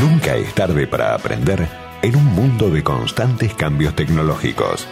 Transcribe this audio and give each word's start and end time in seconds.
Nunca 0.00 0.34
es 0.36 0.54
tarde 0.54 0.86
para 0.86 1.14
aprender 1.14 1.66
en 2.02 2.16
un 2.16 2.24
mundo 2.26 2.70
de 2.70 2.82
constantes 2.82 3.54
cambios 3.54 3.94
tecnológicos. 3.94 4.86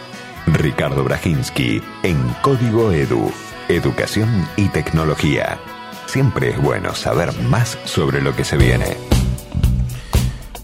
Ricardo 0.47 1.03
Brajinski 1.03 1.81
en 2.03 2.17
Código 2.41 2.91
Edu, 2.91 3.31
Educación 3.67 4.47
y 4.55 4.67
Tecnología. 4.69 5.57
Siempre 6.05 6.49
es 6.49 6.61
bueno 6.61 6.93
saber 6.93 7.29
más 7.49 7.77
sobre 7.85 8.21
lo 8.21 8.35
que 8.35 8.43
se 8.43 8.57
viene. 8.57 8.97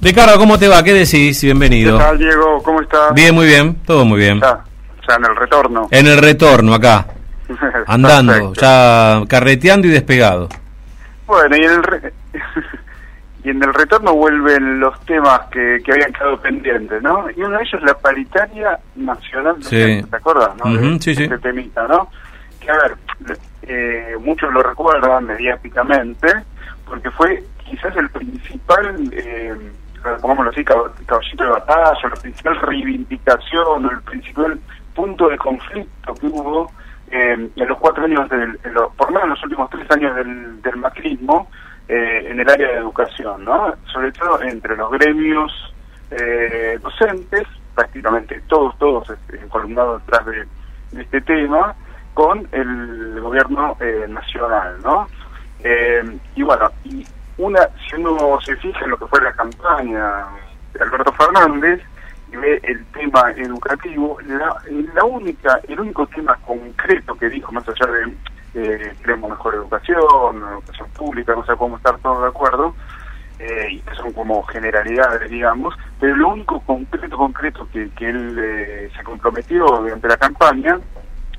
Ricardo, 0.01 0.37
¿cómo 0.37 0.57
te 0.59 0.67
va? 0.67 0.83
¿Qué 0.83 0.93
decís? 0.93 1.41
Bienvenido. 1.43 1.97
¿Qué 1.97 2.03
tal, 2.03 2.17
Diego? 2.17 2.61
¿Cómo 2.63 2.81
estás? 2.81 3.13
Bien, 3.13 3.33
muy 3.33 3.45
bien, 3.45 3.75
todo 3.85 4.03
muy 4.05 4.19
bien. 4.19 4.39
Ya, 4.41 4.59
ya 5.07 5.15
en 5.15 5.25
el 5.25 5.35
retorno. 5.35 5.87
En 5.91 6.07
el 6.07 6.17
retorno 6.17 6.73
acá, 6.73 7.07
andando, 7.87 8.33
Perfecto. 8.33 8.61
ya 8.61 9.21
carreteando 9.27 9.87
y 9.87 9.91
despegado. 9.91 10.49
Bueno, 11.25 11.55
y 11.55 11.61
en 11.63 11.71
el 11.71 11.83
re- 11.83 12.13
y 13.43 13.49
en 13.49 13.61
el 13.61 13.73
retorno 13.73 14.13
vuelven 14.13 14.79
los 14.79 14.99
temas 15.05 15.41
que, 15.51 15.79
que 15.83 15.91
habían 15.91 16.13
quedado 16.13 16.39
pendientes, 16.39 17.01
¿no? 17.03 17.25
Y 17.35 17.41
uno 17.41 17.57
de 17.57 17.63
ellos 17.63 17.73
es 17.73 17.83
la 17.83 17.97
paritaria 17.97 18.79
nacional, 18.95 19.55
Sí. 19.61 20.01
¿te 20.09 20.15
acuerdas? 20.15 20.51
No? 20.63 20.71
Ujú, 20.71 20.81
De- 20.93 20.99
sí, 21.01 21.15
sí. 21.15 21.23
Este 21.23 21.37
temita, 21.39 21.87
¿no? 21.87 22.07
Que 22.61 22.71
a 22.71 22.75
ver, 22.75 22.95
eh, 23.63 24.15
muchos 24.21 24.51
lo 24.53 24.63
recuerdan 24.63 25.25
mediáticamente, 25.25 26.27
porque 26.85 27.09
fue 27.11 27.43
quizás 27.69 27.95
el 27.97 28.09
principal, 28.09 29.09
eh, 29.11 29.53
pongámoslo 30.21 30.51
así, 30.51 30.63
cab- 30.63 30.91
caballito 31.05 31.43
de 31.43 31.49
batalla, 31.49 32.09
la 32.09 32.15
principal 32.21 32.59
reivindicación, 32.61 33.85
o 33.85 33.91
el 33.91 34.01
principal 34.01 34.59
punto 34.95 35.27
de 35.29 35.37
conflicto 35.37 36.13
que 36.15 36.27
hubo 36.27 36.71
eh, 37.11 37.49
en 37.55 37.67
los 37.67 37.77
cuatro 37.79 38.05
años, 38.05 38.29
del, 38.29 38.59
en 38.63 38.73
por 38.97 39.11
lo 39.11 39.19
menos 39.19 39.23
en 39.23 39.29
los 39.31 39.43
últimos 39.43 39.69
tres 39.69 39.89
años 39.91 40.15
del, 40.15 40.61
del 40.61 40.75
macrismo, 40.77 41.49
eh, 41.87 42.27
en 42.29 42.39
el 42.39 42.49
área 42.49 42.69
de 42.69 42.77
educación, 42.77 43.43
¿no? 43.43 43.73
Sobre 43.91 44.11
todo 44.13 44.41
entre 44.41 44.75
los 44.77 44.91
gremios 44.91 45.51
eh, 46.11 46.79
docentes, 46.81 47.43
prácticamente 47.75 48.41
todos, 48.47 48.77
todos 48.77 49.09
este, 49.09 49.37
columnados 49.47 50.01
detrás 50.05 50.25
de, 50.27 50.47
este 51.01 51.21
tema, 51.21 51.75
con 52.13 52.47
el 52.51 53.19
gobierno 53.19 53.75
eh, 53.79 54.05
nacional, 54.07 54.77
¿no? 54.83 55.07
Eh, 55.63 56.19
y 56.35 56.43
bueno, 56.43 56.69
y 56.83 57.05
una, 57.37 57.67
si 57.89 57.95
uno 57.95 58.39
se 58.41 58.55
fija 58.57 58.85
en 58.85 58.91
lo 58.91 58.97
que 58.97 59.07
fue 59.07 59.21
la 59.21 59.33
campaña 59.33 60.25
de 60.73 60.83
Alberto 60.83 61.11
Fernández 61.13 61.81
y 62.31 62.35
ve 62.35 62.59
el 62.63 62.85
tema 62.87 63.31
educativo, 63.35 64.19
la, 64.27 64.55
la 64.93 65.03
única, 65.03 65.59
el 65.67 65.79
único 65.79 66.05
tema 66.07 66.37
concreto 66.45 67.15
que 67.15 67.29
dijo, 67.29 67.51
más 67.51 67.67
allá 67.67 67.91
de 67.91 68.13
eh, 68.53 68.93
queremos 69.01 69.29
mejor 69.31 69.55
educación, 69.55 70.43
educación 70.51 70.89
pública, 70.91 71.33
no 71.35 71.45
sé 71.45 71.55
cómo 71.55 71.77
estar 71.77 71.97
todos 71.99 72.21
de 72.21 72.27
acuerdo, 72.27 72.75
eh, 73.39 73.67
y 73.71 73.79
que 73.79 73.95
son 73.95 74.13
como 74.13 74.43
generalidades, 74.43 75.29
digamos, 75.29 75.75
pero 75.99 76.15
lo 76.15 76.29
único 76.29 76.59
concreto, 76.61 77.17
concreto 77.17 77.67
que, 77.71 77.89
que 77.91 78.09
él 78.09 78.37
eh, 78.39 78.91
se 78.95 79.03
comprometió 79.03 79.65
durante 79.65 80.07
la 80.07 80.17
campaña 80.17 80.79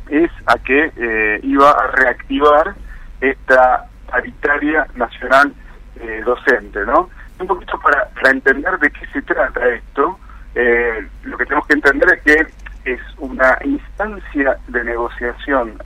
es 0.09 0.31
a 0.47 0.59
que 0.59 0.93
eh, 0.97 1.41
iba 1.43 1.71
a 1.71 1.87
reactivar 1.89 2.75
esta 3.21 3.87
paritaria 4.11 4.87
nacional 4.95 5.55
eh, 6.01 6.23
docente, 6.25 6.85
¿no? 6.85 7.09
Un 7.39 7.47
poquito 7.47 7.79
para, 7.81 8.09
para 8.11 8.31
entender 8.31 8.79
de 8.79 8.91
qué 8.91 9.07
se 9.13 9.23
trata 9.23 9.67
esto, 9.69 10.19
eh, 10.55 11.07
lo 11.25 11.37
que 11.37 11.45
tenemos 11.45 11.67
que 11.67 11.75
entender 11.75 12.09
es 12.15 12.23
que 12.23 12.93
es 12.93 13.01
una 13.19 13.59
instancia 13.65 14.59
de 14.69 14.85
negociación 14.85 15.83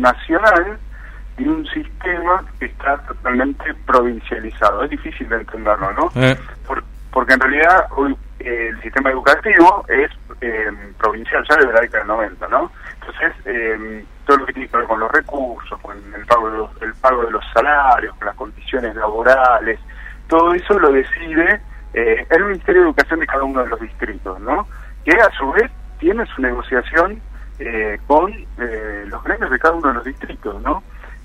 nacional 0.00 0.78
de 1.36 1.48
un 1.48 1.66
sistema 1.66 2.42
que 2.58 2.66
está 2.66 2.96
totalmente 3.06 3.74
provincializado. 3.86 4.84
Es 4.84 4.90
difícil 4.90 5.28
de 5.28 5.36
entenderlo, 5.36 5.92
¿no? 5.92 6.10
Eh, 6.22 6.36
Por- 6.66 6.84
porque 7.12 7.34
en 7.34 7.40
realidad 7.40 7.86
hoy 7.96 8.16
eh, 8.40 8.68
el 8.70 8.82
sistema 8.82 9.10
educativo 9.10 9.84
es 9.88 10.10
eh, 10.40 10.70
provincial 10.98 11.44
ya 11.48 11.56
desde 11.56 11.72
la 11.72 11.80
década 11.80 11.98
del 12.00 12.08
90, 12.08 12.48
¿no? 12.48 12.70
Entonces, 13.00 13.32
eh, 13.46 14.04
todo 14.26 14.38
lo 14.38 14.46
que 14.46 14.52
tiene 14.52 14.68
que 14.68 14.76
ver 14.76 14.86
con 14.86 15.00
los 15.00 15.10
recursos, 15.12 15.80
con 15.80 15.96
el 16.14 16.26
pago 16.26 16.50
de 16.50 16.58
los, 16.58 16.82
el 16.82 16.94
pago 16.94 17.24
de 17.24 17.30
los 17.30 17.44
salarios, 17.52 18.14
con 18.16 18.26
las 18.26 18.36
condiciones 18.36 18.94
laborales, 18.96 19.78
todo 20.28 20.52
eso 20.54 20.78
lo 20.78 20.90
decide 20.92 21.60
eh, 21.94 22.26
el 22.30 22.44
Ministerio 22.44 22.82
de 22.82 22.88
Educación 22.88 23.20
de 23.20 23.26
cada 23.26 23.44
uno 23.44 23.62
de 23.62 23.68
los 23.70 23.80
distritos, 23.80 24.38
¿no? 24.40 24.66
Que 25.04 25.12
a 25.12 25.30
su 25.38 25.50
vez 25.52 25.70
tiene 25.98 26.26
su 26.34 26.42
negociación 26.42 27.20
eh, 27.58 27.98
con 28.06 28.32
eh, 28.32 29.04
los 29.06 29.22
gremios 29.24 29.50
de 29.50 29.58
cada 29.58 29.74
uno 29.74 29.88
de 29.88 29.94
los 29.94 30.04
distritos, 30.04 30.62
¿no? 30.62 30.82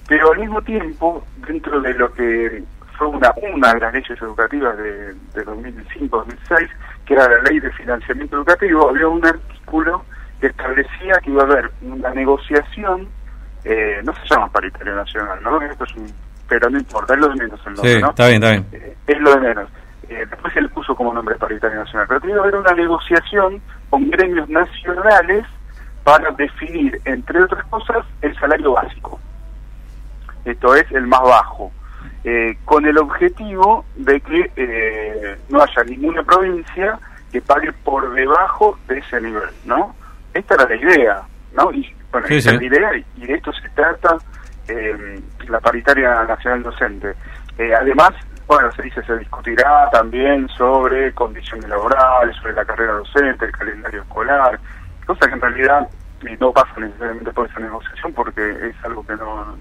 Pero 0.08 0.32
al 0.32 0.40
mismo 0.40 0.62
tiempo, 0.62 1.26
dentro 1.48 1.82
de 1.82 1.94
lo 1.94 2.12
que 2.14 2.64
fue 2.98 3.08
una, 3.08 3.34
una 3.54 3.74
de 3.74 3.80
las 3.80 3.94
leyes 3.94 4.22
educativas 4.22 4.78
de, 4.78 5.14
de 5.14 5.46
2005-2006, 5.46 6.70
que 7.06 7.14
era 7.14 7.28
la 7.30 7.42
ley 7.44 7.60
de 7.60 7.72
financiamiento 7.72 8.38
educativo, 8.38 8.90
había 8.90 9.08
un 9.08 9.26
artículo 9.26 10.04
que 10.40 10.48
establecía 10.48 11.14
que 11.24 11.32
iba 11.32 11.44
a 11.44 11.46
haber 11.46 11.72
una 11.82 12.10
negociación, 12.12 13.08
eh, 13.64 14.02
no 14.04 14.14
se 14.14 14.28
llama 14.30 14.52
paritaria 14.52 14.96
nacional, 14.96 15.42
¿no? 15.44 15.62
Esto 15.62 15.84
es 15.84 15.96
un, 15.96 16.12
pero 16.50 16.70
no 16.70 16.80
importa, 16.80 17.14
es 17.14 17.20
lo 17.20 17.30
de 17.30 17.36
menos 17.36 17.60
el 17.66 17.74
nombre, 17.74 17.94
sí, 17.94 18.02
¿no? 18.02 18.10
está 18.10 18.28
bien, 18.28 18.44
está 18.44 18.52
bien. 18.52 18.68
Eh, 18.72 18.96
es 19.08 19.20
lo 19.20 19.36
de 19.36 19.40
menos. 19.40 19.70
Eh, 20.10 20.26
después 20.30 20.54
se 20.54 20.62
le 20.62 20.70
puso 20.70 20.96
como 20.96 21.14
nombre 21.14 21.36
paritaria 21.36 21.78
nacional, 21.78 22.08
pero 22.08 22.20
tiene 22.20 22.36
que 22.36 22.40
haber 22.42 22.56
una 22.56 22.74
negociación 22.74 23.62
con 23.90 24.10
gremios 24.10 24.50
nacionales 24.50 25.46
para 26.04 26.32
definir, 26.32 27.00
entre 27.06 27.44
otras 27.44 27.66
cosas, 27.68 28.06
el 28.22 28.38
salario 28.40 28.74
básico. 28.74 29.20
Esto 30.46 30.76
es 30.76 30.92
el 30.92 31.06
más 31.08 31.22
bajo, 31.22 31.72
eh, 32.24 32.58
con 32.66 32.86
el 32.86 32.98
objetivo 32.98 33.86
de 33.96 34.20
que 34.22 34.52
eh, 34.56 35.38
no 35.50 35.62
haya 35.62 35.84
ninguna 35.84 36.24
provincia 36.24 36.98
que 37.32 37.42
pague 37.42 37.72
por 37.84 38.14
debajo 38.14 38.78
de 38.88 38.98
ese 39.00 39.22
nivel, 39.22 39.50
¿no? 39.66 39.96
Esta 40.34 40.56
era 40.56 40.68
la 40.70 40.76
idea, 40.76 41.22
¿no? 41.54 41.72
Y 41.72 41.94
bueno, 42.12 42.28
Sí, 42.28 42.38
esta 42.38 42.50
sí. 42.52 42.56
es 42.56 42.62
la 42.62 42.68
idea 42.68 42.96
y 42.98 43.06
y 43.24 43.28
de 43.28 43.34
esto 43.36 43.52
se 43.54 43.70
trata 43.70 44.18
eh, 44.68 45.22
la 45.48 45.60
paritaria 45.60 46.24
nacional 46.24 46.64
docente. 46.64 47.14
Eh, 47.58 47.74
además, 47.74 48.12
bueno, 48.48 48.72
se 48.74 48.82
dice, 48.84 49.04
se 49.04 49.18
discutirá 49.18 49.90
también 49.92 50.48
sobre 50.50 51.14
condiciones 51.14 51.70
laborales, 51.70 52.36
sobre 52.38 52.54
la 52.54 52.66
carrera 52.66 52.94
docente, 52.94 53.46
el 53.46 53.52
calendario 53.52 54.02
escolar, 54.02 54.60
cosa 55.16 55.28
que 55.28 55.34
en 55.36 55.42
realidad 55.42 55.88
no 56.40 56.52
pasa 56.52 56.80
necesariamente 56.80 57.32
por 57.34 57.50
esa 57.50 57.60
negociación 57.60 58.14
porque 58.14 58.42
es 58.70 58.76
algo 58.86 59.06
que 59.06 59.16
no 59.16 59.58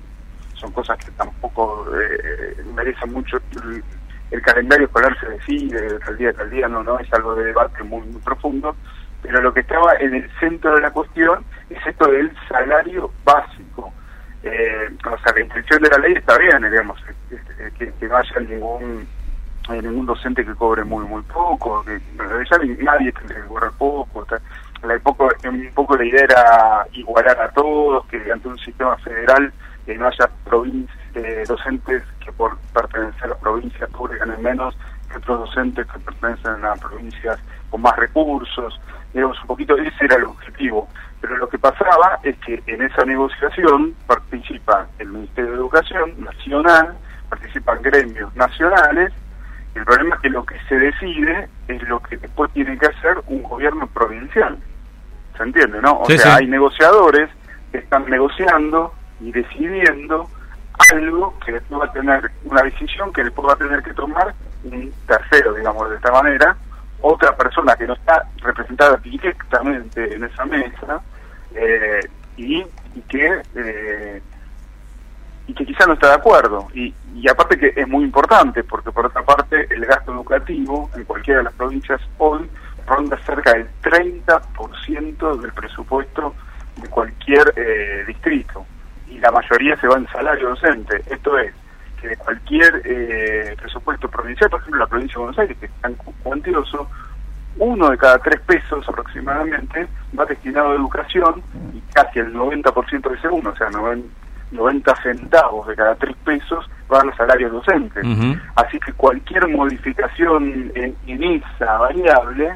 son 0.55 0.73
cosas 0.73 0.99
que 0.99 1.11
tampoco 1.13 1.87
eh, 1.99 2.57
merecen 2.75 3.13
mucho 3.13 3.39
el, 3.65 3.83
el 4.31 4.43
calendario 4.43 4.87
escolar 4.87 5.17
se 5.19 5.27
decide 5.31 5.99
tal 6.01 6.17
día 6.19 6.33
tal 6.35 6.51
día 6.51 6.69
no 6.69 6.83
no 6.83 6.99
es 6.99 7.11
algo 7.15 7.35
de 7.35 7.45
debate 7.47 7.83
muy, 7.83 8.03
muy 8.03 8.21
profundo 8.21 8.77
pero 9.23 9.41
lo 9.41 9.53
que 9.55 9.61
estaba 9.61 9.95
en 10.01 10.15
el 10.15 10.31
centro 10.39 10.75
de 10.75 10.81
la 10.83 10.91
cuestión 10.91 11.45
es 11.69 11.87
esto 11.87 12.11
del 12.11 12.33
salario 12.49 13.11
básico. 13.25 13.93
Eh, 14.43 14.89
o 15.05 15.19
sea 15.19 15.33
la 15.35 15.41
intención 15.43 15.83
de 15.83 15.91
la 15.91 15.99
ley 15.99 16.15
está 16.15 16.39
bien 16.39 16.63
digamos 16.63 16.99
eh, 17.31 17.39
eh, 17.59 17.71
que, 17.79 17.93
que 17.93 18.07
no 18.09 18.17
haya 18.17 18.41
ningún 18.41 19.07
eh, 19.71 19.83
ningún 19.83 20.07
docente 20.07 20.45
que 20.45 20.55
cobre 20.55 20.83
muy 20.85 21.05
muy 21.07 21.23
poco 21.23 21.85
que 21.85 22.01
ni- 22.65 22.77
nadie 22.85 23.13
tendría 23.13 23.41
que 23.43 23.47
cobrar 23.49 23.71
poco 23.79 24.25
ta- 24.25 24.41
la 24.83 24.99
poco, 24.99 25.29
un 25.45 25.71
poco 25.75 25.97
la 25.97 26.05
idea 26.05 26.25
era 26.25 26.87
igualar 26.93 27.41
a 27.41 27.51
todos, 27.51 28.07
que 28.07 28.31
ante 28.33 28.49
un 28.49 28.59
sistema 28.59 28.97
federal 28.99 29.53
eh, 29.87 29.97
no 29.97 30.07
haya 30.07 30.31
eh, 31.15 31.45
docentes 31.47 32.03
que 32.25 32.33
por 32.33 32.57
pertenecer 32.73 33.31
a 33.31 33.35
provincias 33.37 33.91
pobres 33.91 34.21
ganen 34.21 34.43
menos 34.43 34.77
que 35.11 35.19
otros 35.19 35.41
docentes 35.41 35.87
que 35.87 35.99
pertenecen 35.99 36.65
a 36.65 36.75
provincias 36.77 37.39
con 37.69 37.83
más 37.83 37.97
recursos. 37.97 38.81
Digamos, 39.13 39.41
un 39.41 39.47
poquito 39.49 39.77
ese 39.77 40.05
era 40.05 40.17
el 40.17 40.25
objetivo. 40.25 40.89
Pero 41.21 41.37
lo 41.37 41.49
que 41.49 41.59
pasaba 41.59 42.19
es 42.23 42.37
que 42.39 42.63
en 42.67 42.83
esa 42.83 43.05
negociación 43.05 43.95
participa 44.07 44.87
el 44.99 45.09
Ministerio 45.09 45.51
de 45.51 45.57
Educación 45.57 46.25
Nacional, 46.25 46.97
participan 47.29 47.83
gremios 47.83 48.35
nacionales, 48.37 49.13
el 49.75 49.85
problema 49.85 50.17
es 50.17 50.23
que 50.23 50.31
lo 50.31 50.45
que 50.45 50.57
se 50.69 50.75
decide 50.77 51.49
es 51.69 51.83
lo 51.89 52.01
que 52.01 52.17
después 52.17 52.51
tiene 52.53 52.77
que 52.79 52.87
hacer 52.87 53.19
un 53.27 53.43
gobierno 53.43 53.87
provincial. 53.87 54.59
¿Se 55.41 55.45
entiende, 55.47 55.81
no? 55.81 56.01
O 56.01 56.05
Sí, 56.07 56.19
sea, 56.19 56.37
sí. 56.37 56.43
hay 56.43 56.47
negociadores 56.51 57.31
que 57.73 57.79
están 57.79 58.05
negociando 58.11 58.93
y 59.21 59.33
decidiendo 59.33 60.29
algo 60.93 61.35
que 61.45 61.53
después 61.53 61.81
va 61.81 61.87
a 61.87 61.93
tener 61.93 62.31
una 62.45 62.63
decisión 62.63 63.11
que 63.11 63.25
después 63.25 63.49
va 63.49 63.55
a 63.55 63.57
tener 63.57 63.83
que 63.83 63.95
tomar 63.95 64.35
un 64.65 64.93
tercero, 65.07 65.55
digamos, 65.55 65.89
de 65.89 65.97
esta 65.97 66.13
manera, 66.13 66.55
otra 67.01 67.35
persona 67.35 67.75
que 67.75 67.87
no 67.87 67.95
está 67.95 68.23
representada 68.43 68.99
directamente 68.99 70.15
en 70.15 70.25
esa 70.25 70.45
mesa 70.45 71.01
eh, 71.55 72.01
y, 72.37 72.59
y 72.95 73.01
que 73.09 73.41
eh, 73.55 74.23
y 75.47 75.55
que 75.55 75.65
quizá 75.65 75.87
no 75.87 75.95
está 75.95 76.09
de 76.09 76.15
acuerdo. 76.17 76.69
Y, 76.75 76.95
y 77.15 77.29
aparte 77.31 77.59
que 77.59 77.73
es 77.75 77.89
muy 77.89 78.05
importante, 78.05 78.63
porque 78.63 78.93
por 78.93 79.07
otra 79.07 79.23
parte 79.23 79.67
el 79.75 79.87
gasto 79.87 80.13
educativo 80.13 80.91
en 80.95 81.05
cualquiera 81.05 81.39
de 81.39 81.45
las 81.45 81.55
provincias 81.55 82.01
hoy 82.19 82.49
ronda 82.87 83.19
cerca 83.25 83.53
del 83.53 83.69
30% 83.83 85.41
del 85.41 85.53
presupuesto 85.53 86.35
de 86.77 86.89
cualquier 86.89 87.53
eh, 87.57 88.05
distrito. 88.07 88.67
Y 89.09 89.19
la 89.19 89.31
mayoría 89.31 89.77
se 89.77 89.89
va 89.89 89.97
en 89.97 90.07
salario 90.09 90.51
docente. 90.51 91.03
Esto 91.11 91.39
es, 91.39 91.53
que 92.01 92.09
de 92.09 92.17
cualquier 92.17 92.83
eh, 92.85 93.55
presupuesto 93.61 94.09
provincial, 94.09 94.51
por 94.51 94.61
ejemplo 94.61 94.81
la 94.81 94.87
provincia 94.87 95.15
de 95.15 95.19
Buenos 95.19 95.39
Aires, 95.39 95.57
que 95.59 95.67
es 95.67 95.73
tan 95.81 95.95
cuantioso, 95.95 96.89
uno 97.59 97.91
de 97.91 97.99
cada 97.99 98.19
tres 98.19 98.41
pesos 98.41 98.89
aproximadamente 98.89 99.87
va 100.19 100.25
destinado 100.25 100.71
a 100.71 100.75
educación 100.77 101.43
y 101.75 101.81
casi 101.93 102.21
el 102.21 102.33
90% 102.33 103.09
de 103.09 103.17
ese 103.17 103.29
uno, 103.29 103.51
o 103.51 103.57
sea, 103.57 103.69
90 104.51 105.03
centavos 105.03 105.67
de 105.67 105.77
cada 105.77 105.95
tres 105.97 106.17
pesos 106.25 106.69
van 106.89 107.11
a 107.11 107.17
salarios 107.17 107.53
docentes. 107.53 108.05
Así 108.57 108.79
que 108.79 108.93
cualquier 108.93 109.49
modificación 109.49 110.73
en, 110.75 111.23
esa 111.23 111.79
variable 111.79 112.53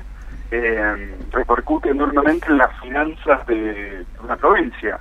eh, 0.54 1.16
repercute 1.30 1.90
enormemente 1.90 2.46
en 2.48 2.58
las 2.58 2.80
finanzas 2.80 3.46
de 3.46 4.04
una 4.22 4.36
provincia. 4.36 4.98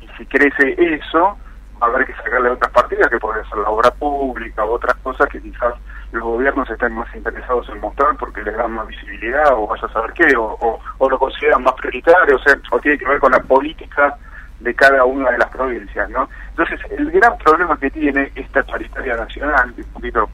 Y 0.00 0.08
si 0.16 0.26
crece 0.26 0.74
eso, 0.78 1.36
va 1.80 1.86
a 1.86 1.90
haber 1.90 2.06
que 2.06 2.14
sacarle 2.14 2.50
otras 2.50 2.72
partidas, 2.72 3.08
que 3.08 3.18
puede 3.18 3.44
ser 3.44 3.58
la 3.58 3.70
obra 3.70 3.90
pública 3.92 4.64
o 4.64 4.74
otras 4.74 4.96
cosas 4.96 5.28
que 5.28 5.40
quizás 5.40 5.74
los 6.12 6.22
gobiernos 6.22 6.68
estén 6.70 6.92
más 6.92 7.14
interesados 7.14 7.68
en 7.68 7.80
mostrar 7.80 8.16
porque 8.16 8.42
les 8.42 8.56
dan 8.56 8.72
más 8.72 8.86
visibilidad 8.86 9.52
o 9.52 9.66
vaya 9.66 9.86
a 9.86 9.92
saber 9.92 10.12
qué, 10.12 10.36
o, 10.36 10.80
o, 10.98 11.10
lo 11.10 11.18
consideran 11.18 11.62
más 11.62 11.74
prioritario, 11.74 12.36
o, 12.36 12.38
sea, 12.38 12.54
o 12.70 12.78
tiene 12.80 12.98
que 12.98 13.08
ver 13.08 13.18
con 13.18 13.32
la 13.32 13.40
política 13.40 14.16
de 14.60 14.74
cada 14.74 15.04
una 15.04 15.30
de 15.30 15.38
las 15.38 15.50
provincias, 15.50 16.10
¿no? 16.10 16.28
Entonces, 16.50 16.80
el 16.90 17.10
gran 17.10 17.36
problema 17.38 17.78
que 17.78 17.90
tiene 17.90 18.32
esta 18.34 18.62
paritaria 18.64 19.16
nacional, 19.16 19.72
un 19.76 19.84
poquito 19.92 20.28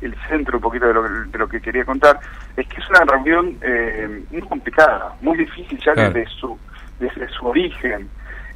el 0.00 0.14
centro 0.28 0.58
un 0.58 0.62
poquito 0.62 0.86
de 0.86 0.94
lo, 0.94 1.02
de 1.02 1.38
lo 1.38 1.48
que 1.48 1.60
quería 1.60 1.84
contar, 1.84 2.18
es 2.56 2.66
que 2.66 2.80
es 2.80 2.90
una 2.90 3.04
reunión 3.04 3.56
eh, 3.62 4.24
muy 4.30 4.42
complicada, 4.42 5.14
muy 5.20 5.36
difícil 5.38 5.78
ya 5.84 5.94
desde 5.94 6.26
su 6.26 6.58
desde 6.98 7.28
su 7.30 7.46
origen. 7.46 8.08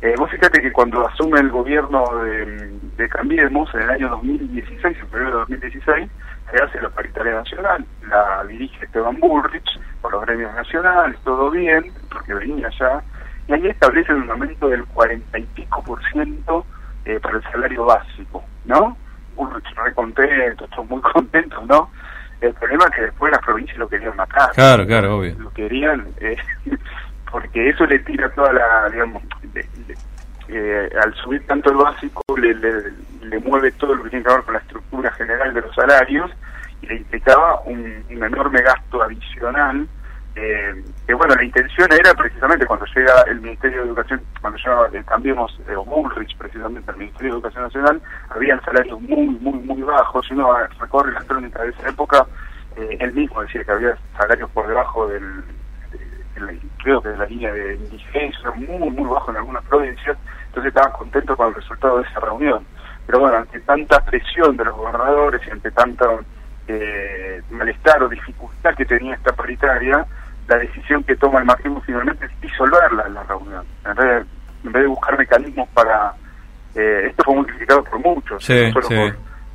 Eh, 0.02 0.14
vos 0.18 0.30
fíjate 0.30 0.60
que 0.60 0.70
cuando 0.70 1.06
asume 1.08 1.40
el 1.40 1.50
gobierno 1.50 2.04
de, 2.24 2.72
de 2.96 3.08
Cambiemos 3.08 3.74
en 3.74 3.82
el 3.82 3.90
año 3.90 4.08
2016, 4.10 4.84
en 4.84 5.08
febrero 5.08 5.30
de 5.30 5.36
2016, 5.38 6.10
se 6.50 6.62
hace 6.62 6.80
la 6.80 6.90
paritaria 6.90 7.32
nacional, 7.32 7.84
la 8.06 8.44
dirige 8.44 8.84
Esteban 8.84 9.18
Bullrich 9.18 9.80
por 10.02 10.12
los 10.12 10.26
gremios 10.26 10.54
nacionales, 10.54 11.18
todo 11.24 11.50
bien, 11.50 11.90
porque 12.12 12.34
venía 12.34 12.68
ya, 12.78 13.02
y 13.48 13.54
ahí 13.54 13.66
establece 13.68 14.12
un 14.12 14.30
aumento 14.30 14.68
del 14.68 14.84
cuarenta 14.86 15.38
y 15.38 15.44
pico 15.54 15.82
por 15.82 16.04
ciento 16.10 16.66
eh, 17.04 17.18
para 17.20 17.38
el 17.38 17.42
salario 17.44 17.84
básico, 17.86 18.44
¿no? 18.66 18.96
Bullrich 19.34 19.74
re 19.76 19.94
contento, 19.94 20.66
todos 20.68 20.88
muy 20.88 21.00
contentos, 21.12 21.66
¿no? 21.66 21.90
El 22.40 22.52
problema 22.54 22.84
es 22.86 22.96
que 22.96 23.02
después 23.02 23.32
las 23.32 23.42
provincias 23.42 23.78
lo 23.78 23.88
querían 23.88 24.16
matar. 24.16 24.50
Claro, 24.52 24.86
claro, 24.86 25.18
obvio. 25.18 25.34
Lo 25.38 25.50
querían, 25.52 26.06
eh, 26.20 26.36
porque 27.30 27.70
eso 27.70 27.86
le 27.86 27.98
tira 28.00 28.28
toda 28.30 28.52
la, 28.52 28.88
digamos, 28.90 29.22
eh, 30.48 30.90
al 31.02 31.14
subir 31.14 31.46
tanto 31.46 31.70
el 31.70 31.76
básico 31.76 32.22
le, 32.36 32.54
le, 32.54 33.38
mueve 33.40 33.72
todo 33.72 33.94
lo 33.94 34.04
que 34.04 34.10
tiene 34.10 34.24
que 34.24 34.30
ver 34.30 34.42
con 34.42 34.54
la 34.54 34.60
estructura 34.60 35.10
general 35.12 35.54
de 35.54 35.60
los 35.62 35.74
salarios 35.74 36.30
y 36.82 36.86
le 36.86 36.96
implicaba 36.96 37.60
un, 37.60 38.04
enorme 38.10 38.60
gasto 38.60 39.02
adicional 39.02 39.88
eh, 40.36 40.84
que 41.06 41.14
bueno, 41.14 41.34
la 41.36 41.44
intención 41.44 41.88
era 41.92 42.12
precisamente 42.14 42.66
cuando 42.66 42.86
llega 42.86 43.22
el 43.28 43.40
Ministerio 43.40 43.82
de 43.82 43.86
Educación, 43.86 44.20
cuando 44.40 44.58
ya 44.58 45.02
cambiamos, 45.04 45.60
eh, 45.68 45.76
Bullrich 45.76 46.36
precisamente 46.36 46.90
al 46.90 46.96
Ministerio 46.96 47.32
de 47.32 47.38
Educación 47.38 47.64
Nacional, 47.64 48.02
habían 48.30 48.60
salarios 48.64 49.00
muy, 49.00 49.26
muy, 49.26 49.60
muy 49.60 49.82
bajos, 49.82 50.26
si 50.26 50.34
uno 50.34 50.56
recorre 50.80 51.12
la 51.12 51.20
crónica 51.20 51.62
de 51.62 51.70
esa 51.70 51.88
época, 51.88 52.26
eh, 52.76 52.96
él 52.98 53.12
mismo 53.12 53.42
decía 53.42 53.62
que 53.62 53.70
había 53.70 53.96
salarios 54.18 54.50
por 54.50 54.66
debajo 54.66 55.06
del, 55.06 55.44
creo 56.82 57.00
que 57.00 57.10
de 57.10 57.16
la 57.16 57.26
línea 57.26 57.52
de 57.52 57.76
indigencia, 57.76 58.50
muy, 58.50 58.90
muy 58.90 59.08
bajo 59.08 59.30
en 59.30 59.36
algunas 59.36 59.64
provincias, 59.66 60.18
entonces 60.46 60.68
estaban 60.68 60.92
contentos 60.92 61.36
con 61.36 61.48
el 61.48 61.54
resultado 61.54 61.98
de 61.98 62.08
esa 62.08 62.18
reunión. 62.20 62.66
Pero 63.06 63.20
bueno, 63.20 63.36
ante 63.36 63.60
tanta 63.60 64.00
presión 64.04 64.56
de 64.56 64.64
los 64.64 64.74
gobernadores 64.74 65.40
y 65.46 65.50
ante 65.50 65.70
tanto 65.70 66.20
eh, 66.66 67.42
malestar 67.50 68.02
o 68.02 68.08
dificultad 68.08 68.74
que 68.74 68.84
tenía 68.84 69.14
esta 69.14 69.32
paritaria, 69.32 70.06
la 70.48 70.56
decisión 70.58 71.02
que 71.04 71.16
toma 71.16 71.40
el 71.40 71.44
máximo 71.46 71.80
finalmente 71.80 72.26
es 72.26 72.40
disolverla 72.40 73.04
en 73.06 73.14
la 73.14 73.22
reunión, 73.24 73.64
en 73.84 73.94
vez 73.94 74.06
de, 74.06 74.16
en 74.66 74.72
vez 74.72 74.82
de 74.82 74.88
buscar 74.88 75.18
mecanismos 75.18 75.68
para... 75.70 76.12
Eh, 76.74 77.06
esto 77.08 77.22
fue 77.24 77.36
multiplicado 77.36 77.84
por 77.84 78.00
muchos, 78.00 78.44
sí, 78.44 78.52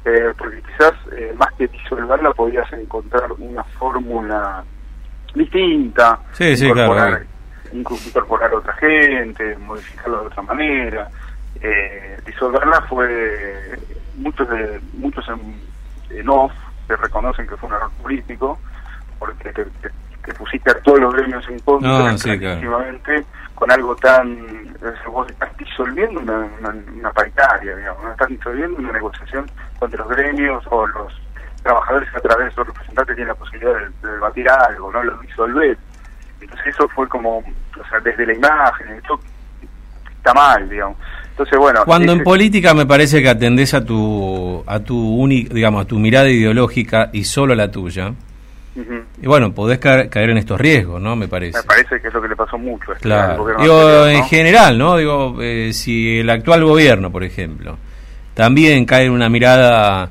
eh, 0.05 0.33
porque 0.37 0.61
quizás 0.61 0.93
eh, 1.11 1.33
más 1.37 1.51
que 1.53 1.67
disolverla 1.67 2.31
podías 2.31 2.71
encontrar 2.71 3.29
una 3.37 3.63
fórmula 3.63 4.63
distinta, 5.35 6.17
sí, 6.31 6.55
sí, 6.55 6.67
incorporar, 6.67 7.23
incorporar 7.73 8.53
otra 8.53 8.73
gente, 8.75 9.57
modificarlo 9.57 10.21
de 10.21 10.27
otra 10.27 10.41
manera. 10.43 11.09
Eh, 11.61 12.17
disolverla 12.25 12.81
fue 12.83 13.77
muchos 14.15 14.49
de 14.49 14.79
muchos 14.93 15.25
en, 16.09 16.29
off 16.29 16.53
se 16.87 16.95
reconocen 16.95 17.45
que 17.45 17.57
fue 17.57 17.69
un 17.69 17.75
error 17.75 17.91
político 18.01 18.57
porque 19.19 19.51
te, 19.51 19.65
pusiste 20.33 20.71
a 20.71 20.79
todos 20.81 20.99
los 20.99 21.13
gremios 21.13 21.47
en 21.49 21.59
contra 21.59 21.89
no, 21.89 22.17
con 23.55 23.71
algo 23.71 23.95
tan 23.95 24.73
vos 25.07 25.29
estás 25.29 25.57
disolviendo 25.57 26.21
una, 26.21 26.47
una, 26.95 27.11
paritaria 27.11 27.75
digamos 27.75 28.03
no 28.03 28.11
estás 28.11 28.29
disolviendo 28.29 28.77
una 28.77 28.93
negociación 28.93 29.45
entre 29.81 29.97
los 29.97 30.07
gremios 30.07 30.63
o 30.69 30.87
los 30.87 31.13
trabajadores 31.63 32.09
a 32.15 32.19
través 32.19 32.45
de 32.47 32.51
sus 32.51 32.67
representantes 32.67 33.15
tienen 33.15 33.27
la 33.29 33.35
posibilidad 33.35 33.73
de, 34.01 34.11
debatir 34.11 34.49
algo, 34.49 34.91
no 34.91 35.03
lo 35.03 35.17
disolver. 35.19 35.77
Entonces 36.41 36.67
eso 36.67 36.87
fue 36.89 37.07
como, 37.07 37.37
o 37.37 37.89
sea, 37.89 37.99
desde 38.03 38.25
la 38.25 38.33
imagen, 38.33 38.89
esto 38.91 39.19
está 40.17 40.33
mal, 40.33 40.69
digamos. 40.69 40.97
Entonces, 41.31 41.57
bueno... 41.57 41.85
Cuando 41.85 42.11
en 42.11 42.23
política 42.23 42.73
me 42.73 42.85
parece 42.85 43.21
que 43.21 43.29
atendés 43.29 43.73
a 43.73 43.83
tu, 43.83 44.63
a 44.65 44.79
tu 44.79 45.27
digamos, 45.27 45.85
a 45.85 45.87
tu 45.87 45.99
mirada 45.99 46.29
ideológica 46.29 47.09
y 47.13 47.23
solo 47.23 47.55
la 47.55 47.71
tuya, 47.71 48.13
y 48.75 49.27
bueno, 49.27 49.53
podés 49.53 49.79
caer, 49.79 50.29
en 50.29 50.37
estos 50.37 50.59
riesgos, 50.59 51.01
¿no? 51.01 51.15
Me 51.15 51.27
parece. 51.27 51.57
Me 51.57 51.63
parece 51.63 51.99
que 52.01 52.07
es 52.07 52.13
lo 52.13 52.21
que 52.21 52.27
le 52.27 52.35
pasó 52.35 52.57
mucho. 52.57 52.91
Este 52.93 53.03
claro. 53.03 53.45
Digo, 53.59 54.07
en 54.07 54.23
general, 54.25 54.77
¿no? 54.77 54.97
Digo, 54.97 55.35
eh, 55.41 55.71
si 55.73 56.19
el 56.19 56.29
actual 56.29 56.63
gobierno, 56.63 57.11
por 57.11 57.23
ejemplo, 57.23 57.77
también 58.33 58.85
cae 58.85 59.05
en 59.05 59.11
una 59.11 59.27
mirada 59.27 60.09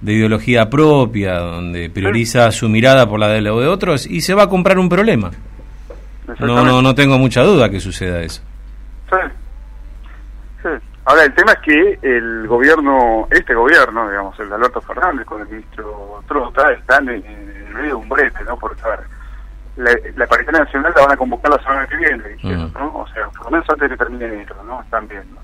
de 0.00 0.12
ideología 0.12 0.68
propia, 0.70 1.38
donde 1.38 1.90
prioriza 1.90 2.50
su 2.50 2.68
mirada 2.68 3.08
por 3.08 3.20
la 3.20 3.28
de, 3.28 3.42
de 3.42 3.50
otros 3.50 4.06
y 4.06 4.22
se 4.22 4.34
va 4.34 4.44
a 4.44 4.48
comprar 4.48 4.78
un 4.78 4.88
problema. 4.88 5.30
No, 6.38 6.64
no, 6.64 6.80
no 6.80 6.94
tengo 6.94 7.18
mucha 7.18 7.42
duda 7.42 7.68
que 7.68 7.80
suceda 7.80 8.22
eso. 8.22 8.42
Sí. 9.10 10.68
Ahora, 11.04 11.24
el 11.24 11.34
tema 11.34 11.52
es 11.52 11.58
que 11.60 11.98
el 12.02 12.46
gobierno, 12.46 13.26
este 13.30 13.54
gobierno, 13.54 14.08
digamos, 14.08 14.38
el 14.38 14.48
de 14.48 14.54
Alberto 14.54 14.80
Fernández 14.80 15.26
con 15.26 15.40
el 15.40 15.48
ministro 15.48 16.22
Trota, 16.28 16.72
están 16.72 17.08
en, 17.08 17.24
medio 17.70 17.88
de 17.88 17.94
un 17.94 18.08
brete, 18.08 18.44
¿no? 18.44 18.56
Porque, 18.58 18.82
a 18.82 18.88
ver, 18.88 19.00
la, 19.76 19.96
la 20.16 20.26
paritaria 20.26 20.64
nacional 20.64 20.92
la 20.94 21.02
van 21.02 21.12
a 21.12 21.16
convocar 21.16 21.52
la 21.52 21.62
semana 21.62 21.86
que 21.86 21.96
viene, 21.96 22.28
dijeron, 22.28 22.72
¿no? 22.74 22.96
O 22.96 23.08
sea, 23.08 23.28
por 23.28 23.44
lo 23.46 23.50
menos 23.52 23.70
antes 23.70 23.88
de 23.88 23.96
que 23.96 24.04
termine 24.04 24.26
enero, 24.26 24.56
¿no? 24.64 24.82
Están 24.82 25.08
viendo. 25.08 25.40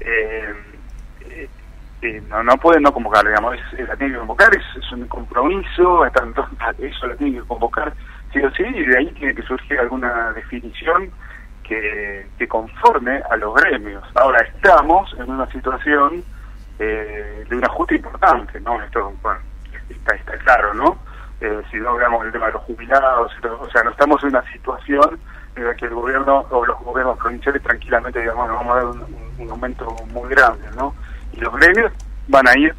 Eh, 0.00 0.54
no, 2.28 2.42
no 2.42 2.56
pueden 2.56 2.82
no 2.82 2.92
convocar, 2.92 3.26
digamos, 3.26 3.56
es, 3.56 3.88
la 3.88 3.96
tienen 3.96 4.14
que 4.14 4.18
convocar, 4.20 4.50
es, 4.54 4.92
un 4.92 5.06
compromiso, 5.06 6.02
tanto, 6.14 6.48
eso 6.78 7.06
la 7.06 7.16
tienen 7.16 7.40
que 7.40 7.48
convocar 7.48 7.92
sí 8.32 8.40
o 8.40 8.50
sí, 8.52 8.62
y 8.62 8.86
de 8.86 8.98
ahí 8.98 9.06
tiene 9.12 9.34
que 9.34 9.42
surgir 9.42 9.78
alguna 9.78 10.32
definición 10.32 11.10
que, 11.62 12.26
que 12.38 12.48
conforme 12.48 13.20
a 13.30 13.36
los 13.36 13.54
gremios. 13.54 14.04
Ahora 14.14 14.40
estamos 14.40 15.14
en 15.18 15.30
una 15.30 15.46
situación 15.50 16.22
eh, 16.78 17.44
de 17.48 17.56
un 17.56 17.64
ajuste 17.64 17.96
importante, 17.96 18.60
¿no? 18.60 18.80
Esto, 18.82 19.12
bueno, 19.22 19.40
está, 19.88 20.14
está 20.14 20.38
claro, 20.38 20.74
¿no? 20.74 20.98
Eh, 21.40 21.62
si 21.70 21.78
no 21.78 21.94
veamos 21.94 22.24
el 22.26 22.32
tema 22.32 22.46
de 22.46 22.52
los 22.52 22.62
jubilados, 22.62 23.32
o 23.42 23.70
sea, 23.70 23.82
no 23.82 23.90
estamos 23.90 24.22
en 24.22 24.28
una 24.30 24.52
situación 24.52 25.18
en 25.56 25.64
la 25.64 25.74
que 25.74 25.86
el 25.86 25.94
gobierno 25.94 26.46
o 26.50 26.66
los 26.66 26.78
gobiernos 26.80 27.18
provinciales 27.18 27.62
tranquilamente 27.62 28.20
digamos, 28.20 28.48
vamos 28.48 28.72
a 28.72 28.76
dar 28.76 28.86
un 29.38 29.50
aumento 29.50 29.96
muy 30.12 30.28
grande, 30.28 30.68
¿no? 30.76 30.94
y 31.32 31.40
los 31.40 31.54
gremios 31.54 31.92
van 32.28 32.48
a 32.48 32.58
ir 32.58 32.74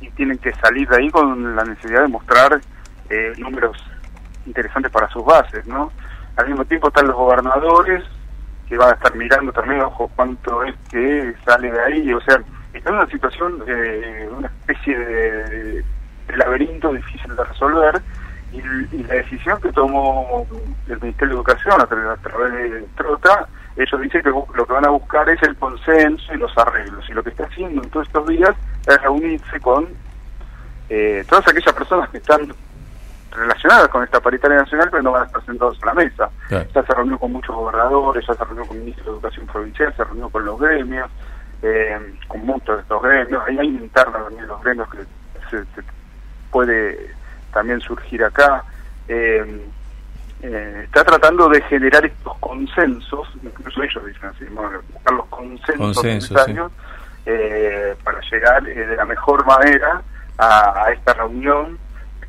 y 0.00 0.10
tienen 0.10 0.38
que 0.38 0.52
salir 0.54 0.88
de 0.88 0.96
ahí 0.96 1.10
con 1.10 1.56
la 1.56 1.64
necesidad 1.64 2.02
de 2.02 2.08
mostrar 2.08 2.60
eh, 3.10 3.32
números 3.38 3.76
interesantes 4.46 4.90
para 4.90 5.08
sus 5.10 5.24
bases, 5.24 5.66
¿no? 5.66 5.92
Al 6.36 6.48
mismo 6.48 6.64
tiempo 6.64 6.88
están 6.88 7.06
los 7.06 7.16
gobernadores 7.16 8.04
que 8.68 8.78
van 8.78 8.90
a 8.90 8.94
estar 8.94 9.14
mirando 9.14 9.52
también, 9.52 9.82
ojo, 9.82 10.10
cuánto 10.16 10.64
es 10.64 10.74
que 10.90 11.34
sale 11.44 11.70
de 11.70 11.80
ahí, 11.80 12.12
o 12.12 12.20
sea, 12.20 12.40
está 12.72 12.90
en 12.90 12.96
una 12.96 13.06
situación, 13.08 13.62
eh, 13.66 14.28
una 14.30 14.46
especie 14.46 14.98
de, 14.98 15.84
laberinto 16.36 16.92
difícil 16.92 17.34
de 17.36 17.44
resolver 17.44 18.00
y, 18.52 18.60
la 19.02 19.14
decisión 19.14 19.60
que 19.60 19.72
tomó 19.72 20.46
el 20.88 21.00
Ministerio 21.00 21.28
de 21.28 21.34
Educación 21.34 21.80
a 21.80 21.86
través 21.86 22.52
de 22.52 22.84
Trota 22.96 23.48
ellos 23.76 24.00
dicen 24.00 24.22
que 24.22 24.30
lo 24.30 24.66
que 24.66 24.72
van 24.72 24.86
a 24.86 24.90
buscar 24.90 25.28
es 25.28 25.42
el 25.42 25.56
consenso 25.56 26.34
y 26.34 26.38
los 26.38 26.56
arreglos. 26.58 27.08
Y 27.08 27.12
lo 27.12 27.22
que 27.22 27.30
está 27.30 27.44
haciendo 27.44 27.82
en 27.82 27.90
todos 27.90 28.06
estos 28.06 28.26
días 28.26 28.50
es 28.86 29.02
reunirse 29.02 29.60
con 29.60 29.88
eh, 30.88 31.24
todas 31.28 31.46
aquellas 31.48 31.74
personas 31.74 32.10
que 32.10 32.18
están 32.18 32.52
relacionadas 33.30 33.88
con 33.88 34.02
esta 34.02 34.20
paritaria 34.20 34.58
nacional, 34.58 34.88
pero 34.90 35.02
no 35.04 35.12
van 35.12 35.22
a 35.22 35.26
estar 35.26 35.44
sentados 35.46 35.78
en 35.80 35.86
la 35.86 35.94
mesa. 35.94 36.30
Ya 36.50 36.82
se 36.82 36.94
reunió 36.94 37.18
con 37.18 37.32
muchos 37.32 37.54
gobernadores, 37.54 38.26
ya 38.26 38.34
se 38.34 38.44
reunió 38.44 38.66
con 38.66 38.76
el 38.76 38.82
ministro 38.82 39.04
de 39.04 39.10
Educación 39.12 39.46
Provincial, 39.46 39.94
se 39.96 40.04
reunió 40.04 40.28
con 40.28 40.44
los 40.44 40.58
gremios. 40.58 41.10
eh, 41.62 42.16
con 42.26 42.44
muchos 42.44 42.76
de 42.76 42.82
estos 42.82 43.02
gremios, 43.02 43.42
hay, 43.46 43.58
hay 43.58 43.68
internos 43.68 44.24
también 44.24 44.46
los 44.46 44.62
gremios 44.62 44.88
que 44.90 44.98
se, 45.50 45.82
puede 46.50 47.14
también 47.52 47.80
surgir 47.80 48.24
acá. 48.24 48.64
Eh, 49.08 49.66
eh, 50.42 50.82
está 50.84 51.04
tratando 51.04 51.48
de 51.48 51.60
generar 51.62 52.04
estos 52.04 52.36
consensos, 52.38 53.28
incluso 53.42 53.82
ellos 53.82 54.06
dicen 54.06 54.30
así, 54.30 54.44
buscar 54.46 55.14
los 55.14 55.26
consensos 55.26 56.04
necesarios 56.04 56.72
para 58.02 58.20
llegar 58.30 58.62
de 58.62 58.96
la 58.96 59.04
mejor 59.04 59.44
manera 59.46 60.02
a, 60.38 60.84
a 60.84 60.92
esta 60.92 61.12
reunión 61.12 61.78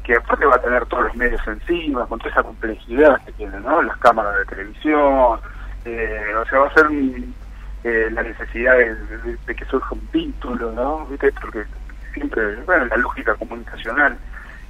que 0.04 0.16
aparte 0.16 0.46
va 0.46 0.56
a 0.56 0.62
tener 0.62 0.86
todos 0.88 1.04
los 1.06 1.16
medios 1.16 1.42
encima, 1.48 2.06
con 2.06 2.20
toda 2.20 2.32
esa 2.32 2.44
complejidad 2.44 3.22
que 3.25 3.32
tiene, 3.34 3.60
¿no? 3.60 3.82
Las 3.82 3.98
cámaras 3.98 4.36
de 4.38 4.46
televisión, 4.46 5.40
eh, 5.86 6.34
o 6.36 6.46
sea, 6.46 6.60
va 6.60 6.68
a 6.68 6.74
ser 6.74 6.88
eh, 7.84 8.10
la 8.12 8.24
necesidad 8.24 8.78
de, 8.78 9.56
que 9.56 9.66
surja 9.66 9.94
un 9.94 10.08
título, 10.08 10.72
¿no? 10.72 11.06
¿Viste? 11.08 11.32
Porque 11.40 11.66
siempre, 12.13 12.56
bueno, 12.65 12.86
la 12.86 12.98
lógica 12.98 13.36
comunicacional. 13.36 14.18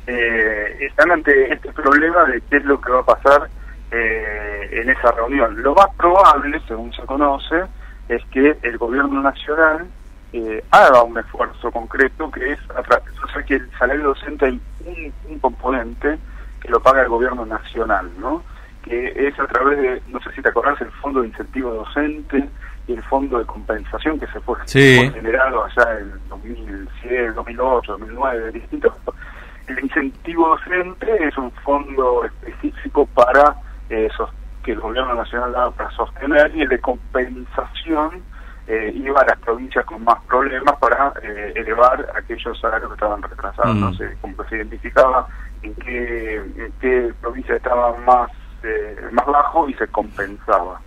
Eh, 0.07 0.77
están 0.81 1.11
ante 1.11 1.53
este 1.53 1.71
problema 1.73 2.25
de 2.25 2.41
qué 2.49 2.57
es 2.57 2.65
lo 2.65 2.81
que 2.81 2.91
va 2.91 3.01
a 3.01 3.05
pasar 3.05 3.49
eh, 3.91 4.69
en 4.71 4.89
esa 4.89 5.11
reunión. 5.11 5.61
Lo 5.61 5.75
más 5.75 5.87
probable, 5.97 6.59
según 6.67 6.91
se 6.93 7.03
conoce, 7.03 7.63
es 8.09 8.23
que 8.31 8.57
el 8.63 8.77
gobierno 8.77 9.21
nacional 9.21 9.87
eh, 10.33 10.63
haga 10.71 11.03
un 11.03 11.17
esfuerzo 11.17 11.71
concreto 11.71 12.31
que 12.31 12.53
es, 12.53 12.59
o 12.69 13.27
sea, 13.31 13.43
que 13.43 13.55
el 13.55 13.69
salario 13.77 14.05
docente 14.05 14.45
hay 14.45 14.61
un, 14.85 15.13
un, 15.29 15.39
componente 15.39 16.17
que 16.61 16.69
lo 16.69 16.79
paga 16.81 17.01
el 17.01 17.09
gobierno 17.09 17.45
nacional, 17.45 18.09
¿no? 18.17 18.43
Que 18.83 19.27
es 19.27 19.39
a 19.39 19.47
través 19.47 19.77
de, 19.77 20.01
no 20.07 20.19
sé 20.21 20.31
si 20.33 20.41
te 20.41 20.49
acordás, 20.49 20.79
el 20.81 20.91
Fondo 20.91 21.21
de 21.21 21.27
Incentivo 21.27 21.73
Docente 21.73 22.49
el 22.93 23.03
Fondo 23.03 23.39
de 23.39 23.45
Compensación 23.45 24.19
que 24.19 24.27
se 24.27 24.39
fue, 24.41 24.57
generado 24.65 25.63
allá 25.63 25.99
en 25.99 26.11
2007, 26.29 27.31
2008, 27.33 27.91
2009, 27.91 28.51
distintos. 28.51 28.93
El 29.67 29.79
incentivo 29.79 30.49
docente 30.49 31.27
es 31.27 31.37
un 31.37 31.51
fondo 31.63 32.25
específico 32.25 33.05
para 33.07 33.55
eh, 33.89 34.09
que 34.63 34.71
el 34.73 34.79
gobierno 34.79 35.15
nacional 35.15 35.51
da 35.51 35.71
para 35.71 35.91
sostener 35.91 36.55
y 36.55 36.61
el 36.61 36.69
de 36.69 36.79
compensación 36.79 38.23
eh, 38.67 38.91
iba 38.95 39.21
a 39.21 39.25
las 39.25 39.39
provincias 39.39 39.83
con 39.85 40.03
más 40.03 40.23
problemas 40.25 40.75
para 40.77 41.13
eh, 41.23 41.53
elevar 41.55 42.07
aquellos 42.15 42.59
salarios 42.59 42.89
que 42.89 42.93
estaban 42.93 43.21
retrasados. 43.21 43.75
Mm. 43.75 43.93
sé 43.95 44.17
cómo 44.21 44.43
se 44.47 44.57
identificaba 44.57 45.27
en 45.63 45.75
qué, 45.75 46.35
en 46.35 46.73
qué 46.79 47.13
provincia 47.19 47.55
estaba 47.55 47.97
más, 47.97 48.29
eh, 48.63 48.95
más 49.11 49.25
bajo 49.25 49.67
y 49.67 49.73
se 49.73 49.87
compensaba. 49.87 50.79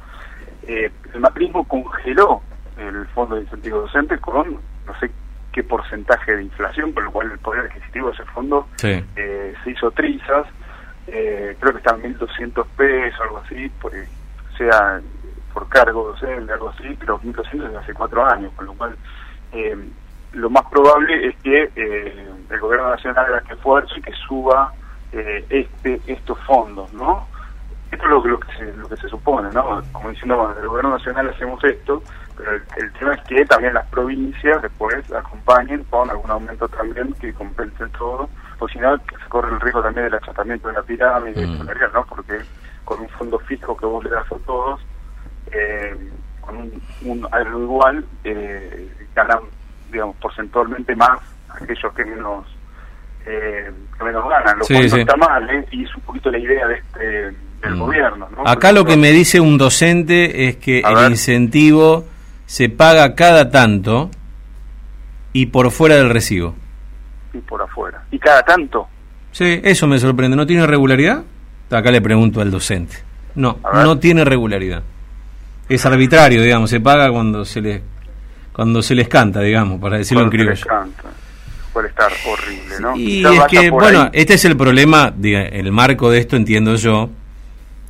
Eh, 0.66 0.90
el 1.12 1.20
macrismo 1.20 1.64
congeló 1.64 2.42
el 2.78 3.06
fondo 3.08 3.36
de 3.36 3.42
incentivo 3.42 3.82
docente 3.82 4.18
con 4.18 4.54
no 4.54 4.98
sé 5.00 5.10
qué 5.52 5.62
porcentaje 5.62 6.34
de 6.36 6.42
inflación, 6.42 6.92
por 6.92 7.04
lo 7.04 7.12
cual 7.12 7.30
el 7.30 7.38
poder 7.38 7.66
adquisitivo 7.66 8.08
de 8.08 8.14
ese 8.14 8.24
fondo 8.24 8.66
se 8.76 9.04
hizo 9.66 9.90
trizas. 9.92 10.46
creo 11.06 11.72
que 11.72 11.78
están 11.78 12.02
1.200 12.02 12.66
pesos, 12.76 13.20
algo 13.20 13.38
así, 13.38 13.68
por, 13.80 13.92
sea 14.58 15.00
por 15.54 15.68
cargo 15.68 16.08
docente, 16.08 16.52
algo 16.52 16.70
así, 16.70 16.96
pero 16.98 17.20
1.200 17.20 17.62
desde 17.62 17.76
hace 17.78 17.94
cuatro 17.94 18.26
años, 18.26 18.52
con 18.56 18.66
lo 18.66 18.74
cual 18.74 18.96
eh, 19.52 19.76
lo 20.32 20.50
más 20.50 20.64
probable 20.66 21.28
es 21.28 21.36
que 21.36 21.70
eh, 21.76 22.26
el 22.50 22.60
gobierno 22.60 22.90
nacional 22.90 23.24
haga 23.26 23.38
este 23.38 23.54
esfuerzo 23.54 23.96
y 23.96 24.02
que 24.02 24.12
suba 24.26 24.72
eh, 25.12 25.44
este 25.48 26.00
estos 26.08 26.38
fondos, 26.40 26.92
¿no? 26.92 27.28
Esto 27.94 28.06
es 28.06 28.10
lo, 28.10 28.26
lo, 28.26 28.40
que 28.40 28.52
se, 28.56 28.72
lo 28.76 28.88
que 28.88 28.96
se 28.96 29.08
supone, 29.08 29.48
¿no? 29.52 29.80
Como 29.92 30.10
diciendo, 30.10 30.36
bueno, 30.36 30.58
el 30.60 30.66
gobierno 30.66 30.90
nacional 30.98 31.28
hacemos 31.28 31.62
esto, 31.62 32.02
pero 32.36 32.50
el, 32.54 32.92
tema 32.94 33.14
es 33.14 33.22
que 33.22 33.44
también 33.44 33.72
las 33.72 33.86
provincias 33.86 34.60
después 34.62 35.12
acompañen 35.12 35.84
con 35.84 36.10
algún 36.10 36.28
aumento 36.28 36.68
también 36.68 37.12
que 37.20 37.32
compense 37.32 37.86
todo, 37.96 38.28
o 38.58 38.68
si 38.68 38.80
no, 38.80 38.96
se 38.96 39.28
corre 39.28 39.54
el 39.54 39.60
riesgo 39.60 39.80
también 39.80 40.06
del 40.06 40.14
achatamiento 40.14 40.66
de 40.66 40.74
la 40.74 40.82
pirámide 40.82 41.46
mm. 41.46 41.58
salarial, 41.58 41.90
¿no? 41.94 42.04
Porque 42.06 42.40
con 42.84 43.00
un 43.00 43.08
fondo 43.10 43.38
fijo 43.38 43.76
que 43.76 43.86
vos 43.86 44.02
le 44.02 44.10
das 44.10 44.26
a 44.32 44.38
todos, 44.44 44.80
eh, 45.52 46.10
con 46.40 46.72
un, 47.04 47.28
algo 47.30 47.62
igual, 47.62 48.04
eh, 48.24 48.92
ganan, 49.14 49.38
digamos, 49.92 50.16
porcentualmente 50.16 50.96
más 50.96 51.20
aquellos 51.48 51.94
que 51.94 52.04
menos 52.04 52.44
eh, 53.24 53.72
que 53.96 54.04
menos 54.04 54.28
ganan, 54.28 54.58
lo 54.58 54.66
cual 54.66 54.90
no 54.90 54.96
está 54.96 55.16
mal, 55.16 55.48
¿eh? 55.48 55.64
y 55.70 55.84
es 55.84 55.94
un 55.94 56.02
poquito 56.02 56.30
la 56.32 56.38
idea 56.38 56.66
de 56.66 56.74
este, 56.74 57.36
del 57.64 57.76
mm. 57.76 57.80
gobierno. 57.80 58.28
Acá 58.44 58.72
lo 58.72 58.84
que 58.84 58.96
me 58.96 59.10
dice 59.12 59.40
un 59.40 59.58
docente 59.58 60.48
es 60.48 60.56
que 60.56 60.80
el 60.80 61.10
incentivo 61.10 62.04
se 62.46 62.68
paga 62.68 63.14
cada 63.14 63.50
tanto 63.50 64.10
y 65.32 65.46
por 65.46 65.70
fuera 65.70 65.96
del 65.96 66.10
recibo. 66.10 66.54
Y 67.32 67.38
por 67.38 67.62
afuera. 67.62 68.04
¿Y 68.10 68.18
cada 68.18 68.42
tanto? 68.42 68.86
Sí, 69.32 69.60
eso 69.64 69.86
me 69.86 69.98
sorprende. 69.98 70.36
¿No 70.36 70.46
tiene 70.46 70.66
regularidad? 70.66 71.24
Acá 71.70 71.90
le 71.90 72.00
pregunto 72.00 72.40
al 72.40 72.50
docente. 72.50 72.96
No, 73.34 73.58
no 73.72 73.98
tiene 73.98 74.24
regularidad 74.24 74.82
es 75.68 75.86
arbitrario, 75.86 76.42
digamos, 76.42 76.70
se 76.70 76.80
paga 76.80 77.10
cuando 77.10 77.44
se 77.44 77.60
les 77.60 77.82
cuando 78.52 78.82
se 78.82 78.94
les 78.94 79.08
canta, 79.08 79.40
digamos, 79.40 79.80
para 79.80 79.98
decirlo 79.98 80.24
en 80.24 80.30
criollo. 80.30 80.66
Puede 81.72 81.88
estar 81.88 82.12
horrible, 82.28 82.80
¿no? 82.80 82.96
Y 82.96 83.24
es 83.24 83.44
que, 83.50 83.68
bueno, 83.70 84.08
este 84.12 84.34
es 84.34 84.44
el 84.44 84.56
problema, 84.56 85.12
el 85.20 85.72
marco 85.72 86.08
de 86.08 86.20
esto, 86.20 86.36
entiendo 86.36 86.76
yo, 86.76 87.10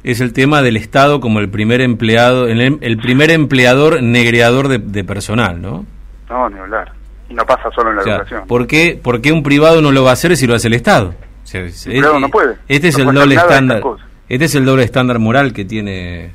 es 0.04 0.20
el 0.20 0.34
tema 0.34 0.60
del 0.60 0.76
Estado 0.76 1.18
como 1.20 1.40
el 1.40 1.48
primer 1.48 1.80
empleado, 1.80 2.46
el, 2.46 2.60
el 2.60 2.96
primer 2.98 3.30
empleador 3.30 4.02
negreador 4.02 4.68
de, 4.68 5.04
personal, 5.04 5.60
¿no? 5.60 5.86
No, 6.28 6.48
ni 6.50 6.58
hablar. 6.58 6.92
Y 7.30 7.34
no 7.34 7.44
pasa 7.46 7.70
solo 7.74 7.90
en 7.90 7.96
la 7.96 8.02
educación. 8.02 8.46
¿por 8.46 8.66
qué, 8.66 9.00
¿por 9.02 9.22
qué, 9.22 9.32
un 9.32 9.42
privado 9.42 9.80
no 9.80 9.92
lo 9.92 10.04
va 10.04 10.10
a 10.10 10.12
hacer 10.12 10.36
si 10.36 10.46
lo 10.46 10.54
hace 10.54 10.68
el 10.68 10.74
Estado? 10.74 11.14
el 11.54 11.72
privado 11.84 12.20
no 12.20 12.28
puede. 12.28 12.56
Este 12.68 12.88
es 12.88 12.98
el 12.98 13.12
doble 13.12 13.34
estándar. 13.34 13.82
Este 14.28 14.44
es 14.44 14.54
el 14.54 14.64
doble 14.64 14.84
estándar 14.84 15.18
moral 15.18 15.52
que 15.52 15.64
tiene 15.64 16.32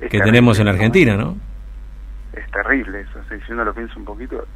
que 0.00 0.20
tenemos 0.20 0.60
en 0.60 0.68
Argentina, 0.68 1.16
¿no? 1.16 1.36
Es 2.32 2.48
terrible 2.52 3.00
eso, 3.00 3.18
si 3.28 3.52
uno 3.52 3.64
lo 3.64 3.74
piensa 3.74 3.94
un 3.96 4.04
poquito. 4.04 4.46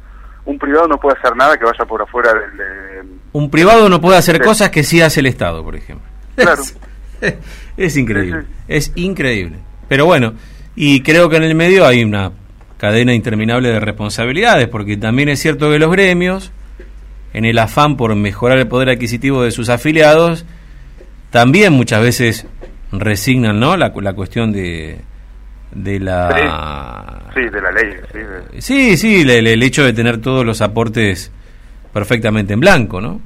Un 0.45 0.57
privado 0.57 0.87
no 0.87 0.97
puede 0.97 1.17
hacer 1.19 1.35
nada 1.35 1.57
que 1.57 1.65
vaya 1.65 1.85
por 1.85 2.01
afuera 2.01 2.33
del... 2.33 3.07
un 3.31 3.49
privado 3.49 3.89
no 3.89 3.99
puede 3.99 4.17
hacer 4.17 4.41
cosas 4.41 4.69
que 4.69 4.83
sí 4.83 5.01
hace 5.01 5.19
el 5.19 5.25
Estado, 5.25 5.63
por 5.63 5.75
ejemplo. 5.75 6.07
Claro. 6.35 6.61
Es, 7.77 7.97
increíble, 7.97 8.43
es 8.67 8.91
increíble. 8.95 9.57
Pero 9.87 10.05
bueno, 10.05 10.33
y 10.75 11.01
creo 11.01 11.29
que 11.29 11.37
en 11.37 11.43
el 11.43 11.55
medio 11.55 11.85
hay 11.85 12.03
una 12.03 12.31
cadena 12.77 13.13
interminable 13.13 13.69
de 13.69 13.79
responsabilidades, 13.79 14.67
porque 14.67 14.97
también 14.97 15.29
es 15.29 15.39
cierto 15.39 15.71
que 15.71 15.79
los 15.79 15.91
gremios, 15.91 16.51
en 17.33 17.45
el 17.45 17.57
afán 17.57 17.97
por 17.97 18.13
mejorar 18.15 18.57
el 18.57 18.67
poder 18.67 18.89
adquisitivo 18.89 19.43
de 19.43 19.51
sus 19.51 19.69
afiliados, 19.69 20.45
también 21.31 21.73
muchas 21.73 22.01
veces 22.01 22.47
resignan 22.91 23.59
¿no? 23.59 23.75
la, 23.75 23.91
la 23.95 24.13
cuestión 24.13 24.51
de, 24.51 25.01
de 25.71 25.99
la 25.99 27.31
sí, 27.33 27.41
de 27.41 27.61
la 27.61 27.71
ley 27.71 27.93
sí, 28.59 28.97
sí, 28.97 29.21
el, 29.21 29.63
hecho 29.63 29.83
de 29.83 29.93
tener 29.93 30.19
todos 30.21 30.45
los 30.45 30.61
aportes 30.61 31.31
perfectamente 31.91 32.53
en 32.53 32.59
blanco 32.59 33.01
no 33.01 33.19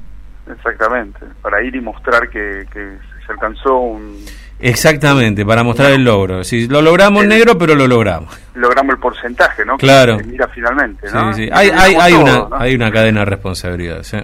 exactamente 0.50 1.20
para 1.42 1.62
ir 1.62 1.76
y 1.76 1.80
mostrar 1.80 2.30
que, 2.30 2.64
que 2.72 2.96
se 3.28 3.32
alcanzó 3.32 3.76
un 3.76 4.24
exactamente 4.58 5.44
para 5.44 5.62
mostrar 5.62 5.92
el 5.92 6.02
logro 6.02 6.42
si 6.42 6.66
lo 6.66 6.82
logramos 6.82 7.24
negro 7.26 7.56
pero 7.58 7.74
lo 7.74 7.86
logramos 7.86 8.36
logramos 8.54 8.94
el 8.94 9.00
porcentaje 9.00 9.64
no 9.64 9.76
claro 9.76 10.18
mira 10.24 10.48
finalmente 10.48 11.08
¿no? 11.12 11.32
sí, 11.34 11.44
sí. 11.44 11.50
hay 11.52 11.68
hay, 11.70 11.94
hay 11.94 12.14
una 12.14 12.48
hay 12.52 12.74
una 12.74 12.90
cadena 12.90 13.20
de 13.20 13.26
responsabilidad 13.26 14.02
sí 14.02 14.16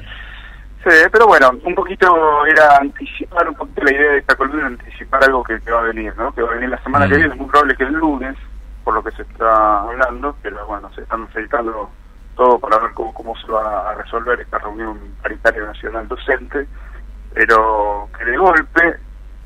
Sí, 0.84 0.90
pero 1.10 1.26
bueno, 1.26 1.50
un 1.64 1.74
poquito 1.74 2.44
era 2.44 2.76
anticipar 2.76 3.48
un 3.48 3.54
poquito 3.54 3.84
la 3.84 3.90
idea 3.90 4.10
de 4.12 4.18
esta 4.18 4.34
columna, 4.34 4.66
anticipar 4.66 5.24
algo 5.24 5.42
que, 5.42 5.58
va 5.70 5.80
a 5.80 5.84
venir, 5.84 6.14
¿no? 6.18 6.30
Que 6.34 6.42
va 6.42 6.50
a 6.50 6.54
venir 6.56 6.68
la 6.68 6.82
semana 6.82 7.08
que 7.08 7.14
mm. 7.14 7.16
viene, 7.16 7.32
es 7.32 7.40
muy 7.40 7.48
probable 7.48 7.74
que 7.74 7.84
el 7.84 7.94
lunes, 7.94 8.36
por 8.84 8.92
lo 8.92 9.02
que 9.02 9.10
se 9.12 9.22
está 9.22 9.80
hablando, 9.80 10.36
pero 10.42 10.66
bueno, 10.66 10.92
se 10.94 11.00
están 11.00 11.22
aceitando 11.22 11.88
todo 12.36 12.58
para 12.58 12.78
ver 12.80 12.90
cómo, 12.92 13.14
cómo 13.14 13.34
se 13.36 13.50
va 13.50 13.92
a 13.92 13.94
resolver 13.94 14.38
esta 14.38 14.58
reunión 14.58 14.98
paritaria 15.22 15.62
nacional 15.62 16.06
docente, 16.06 16.66
pero 17.34 18.08
que 18.16 18.24
de 18.24 18.36
golpe 18.36 18.96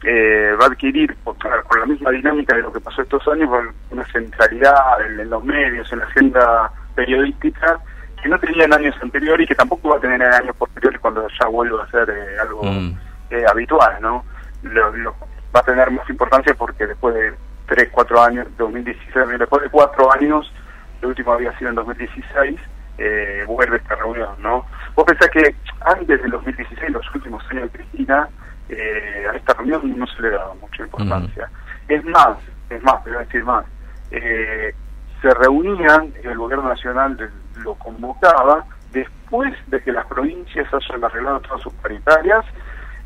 eh, 0.04 0.52
va 0.60 0.66
a 0.66 0.68
adquirir, 0.68 1.16
por, 1.24 1.36
la 1.78 1.86
misma 1.86 2.10
dinámica 2.10 2.54
de 2.54 2.62
lo 2.62 2.72
que 2.72 2.80
pasó 2.80 3.02
estos 3.02 3.26
años, 3.28 3.50
una 3.90 4.04
centralidad 4.06 5.00
en 5.04 5.28
los 5.28 5.42
medios, 5.42 5.90
en 5.92 5.98
la 5.98 6.04
agenda 6.04 6.70
periodística, 6.94 7.80
que 8.22 8.28
no 8.28 8.38
tenía 8.38 8.64
en 8.64 8.74
años 8.74 8.94
anteriores 9.02 9.44
y 9.44 9.48
que 9.48 9.54
tampoco 9.54 9.90
va 9.90 9.96
a 9.96 10.00
tener 10.00 10.20
en 10.20 10.32
años 10.32 10.56
posteriores 10.56 11.00
cuando 11.00 11.26
ya 11.40 11.46
vuelva 11.46 11.84
a 11.84 11.90
ser 11.90 12.10
eh, 12.10 12.38
algo 12.40 12.62
mm. 12.62 12.98
eh, 13.30 13.44
habitual, 13.48 13.96
¿no? 14.00 14.24
Lo, 14.62 15.14
va 15.54 15.60
a 15.60 15.62
tener 15.62 15.90
más 15.90 16.08
importancia 16.10 16.54
porque 16.54 16.86
después 16.86 17.14
de 17.14 17.32
3, 17.66 17.88
4 17.92 18.22
años, 18.22 18.46
2016, 18.56 19.38
después 19.38 19.62
de 19.62 19.70
4 19.70 20.12
años, 20.12 20.52
el 21.00 21.08
último 21.08 21.32
había 21.32 21.56
sido 21.58 21.70
en 21.70 21.76
2016, 21.76 22.60
eh, 22.98 23.44
vuelve 23.46 23.76
esta 23.76 23.94
reunión, 23.94 24.34
¿no? 24.40 24.66
Vos 24.98 25.06
pensás 25.06 25.30
que 25.30 25.54
antes 25.82 26.20
del 26.20 26.32
2016, 26.32 26.90
los 26.90 27.14
últimos 27.14 27.40
años 27.52 27.70
de 27.70 27.78
Cristina, 27.78 28.28
eh, 28.68 29.26
a 29.32 29.36
esta 29.36 29.54
reunión 29.54 29.96
no 29.96 30.04
se 30.08 30.22
le 30.22 30.30
daba 30.30 30.54
mucha 30.54 30.82
importancia. 30.82 31.46
Mm. 31.46 31.92
Es 31.92 32.04
más, 32.06 32.38
es 32.68 32.82
más, 32.82 33.04
te 33.04 33.10
voy 33.10 33.18
a 33.18 33.22
decir 33.22 33.44
más, 33.44 33.64
eh, 34.10 34.74
se 35.22 35.30
reunían, 35.34 36.12
el 36.24 36.36
gobierno 36.36 36.68
nacional 36.68 37.30
lo 37.62 37.74
convocaba, 37.76 38.64
después 38.90 39.54
de 39.68 39.80
que 39.80 39.92
las 39.92 40.04
provincias 40.06 40.66
hayan 40.74 41.04
arreglado 41.04 41.38
todas 41.42 41.62
sus 41.62 41.72
paritarias 41.74 42.44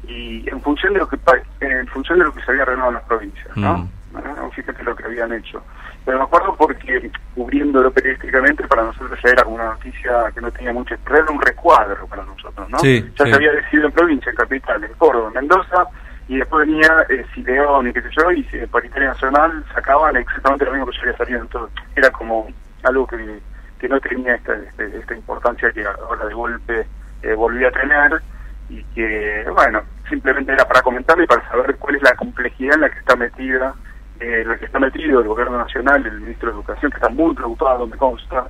y 0.08 0.49
en 0.49 0.62
función 0.62 0.94
de 0.94 1.00
lo 1.00 1.08
que 1.11 1.18
en 1.61 1.87
función 1.88 2.20
de 2.20 2.25
lo 2.25 2.32
que 2.32 2.40
se 2.40 2.52
había 2.52 2.62
arreglado 2.62 2.88
en 2.88 2.94
las 2.94 3.04
provincias, 3.04 3.54
¿no? 3.54 3.76
Mm. 3.76 4.50
Fíjate 4.52 4.82
lo 4.82 4.96
que 4.96 5.04
habían 5.04 5.30
hecho. 5.34 5.62
Pero 6.04 6.18
me 6.18 6.25
acuerdo 6.25 6.56
porque 6.56 7.11
cubriéndolo 7.35 7.90
periodísticamente 7.92 8.66
para 8.66 8.82
nosotros 8.82 9.18
ya 9.23 9.30
era 9.30 9.47
una 9.47 9.64
noticia 9.66 10.30
que 10.35 10.40
no 10.40 10.50
tenía 10.50 10.73
mucho, 10.73 10.97
pero 11.04 11.18
era 11.18 11.30
un 11.30 11.40
recuadro 11.40 12.06
para 12.06 12.25
nosotros, 12.25 12.68
¿no? 12.68 12.78
ya 12.78 13.25
se 13.25 13.35
había 13.35 13.52
decidido 13.52 13.87
en 13.87 13.92
provincia, 13.92 14.30
en 14.30 14.37
capital, 14.37 14.82
en 14.82 14.92
Córdoba, 14.94 15.28
en 15.28 15.35
Mendoza, 15.35 15.87
y 16.28 16.38
después 16.38 16.66
venía 16.66 17.04
eh, 17.09 17.25
Sileón 17.35 17.88
y 17.88 17.92
qué 17.92 18.02
sé 18.02 18.09
yo, 18.16 18.30
y 18.32 18.47
eh, 18.52 18.66
Paritaria 18.71 19.09
Nacional 19.09 19.64
sacaban 19.75 20.16
exactamente 20.16 20.64
lo 20.64 20.73
mismo 20.73 20.87
que 20.87 20.97
ya 20.97 21.02
había 21.02 21.16
salido. 21.16 21.40
Entonces, 21.42 21.85
era 21.97 22.11
como 22.11 22.49
algo 22.85 23.06
que, 23.06 23.40
que 23.78 23.88
no 23.88 24.00
tenía 24.00 24.37
esta, 24.37 24.54
este, 24.54 24.99
esta, 24.99 25.14
importancia 25.14 25.71
que 25.73 25.85
ahora 25.85 26.26
de 26.26 26.35
golpe 26.35 26.87
eh, 27.23 27.35
volvía 27.35 27.68
a 27.68 27.73
tener 27.73 28.23
y 28.68 28.82
que, 28.94 29.44
bueno, 29.52 29.82
simplemente 30.09 30.52
era 30.52 30.64
para 30.66 30.82
comentarlo 30.82 31.25
y 31.25 31.26
para 31.26 31.47
saber 31.49 31.76
cuál 31.76 31.97
es 31.97 32.02
la 32.02 32.14
complejidad 32.14 32.76
en 32.76 32.80
la 32.82 32.90
que 32.90 32.99
está 32.99 33.16
metida, 33.16 33.75
eh, 34.23 34.45
la 34.45 34.57
que 34.57 34.67
está 34.67 34.79
metido 34.79 35.21
el 35.21 35.26
gobierno 35.26 35.59
nacional, 35.59 36.07
el 36.07 36.21
ministro 36.21 36.50
de 36.50 36.55
Educación, 36.55 36.93
que 36.93 36.99
está 36.99 37.09
muy 37.09 37.35
preocupado, 37.35 37.88
me 37.88 37.97
consta, 37.97 38.47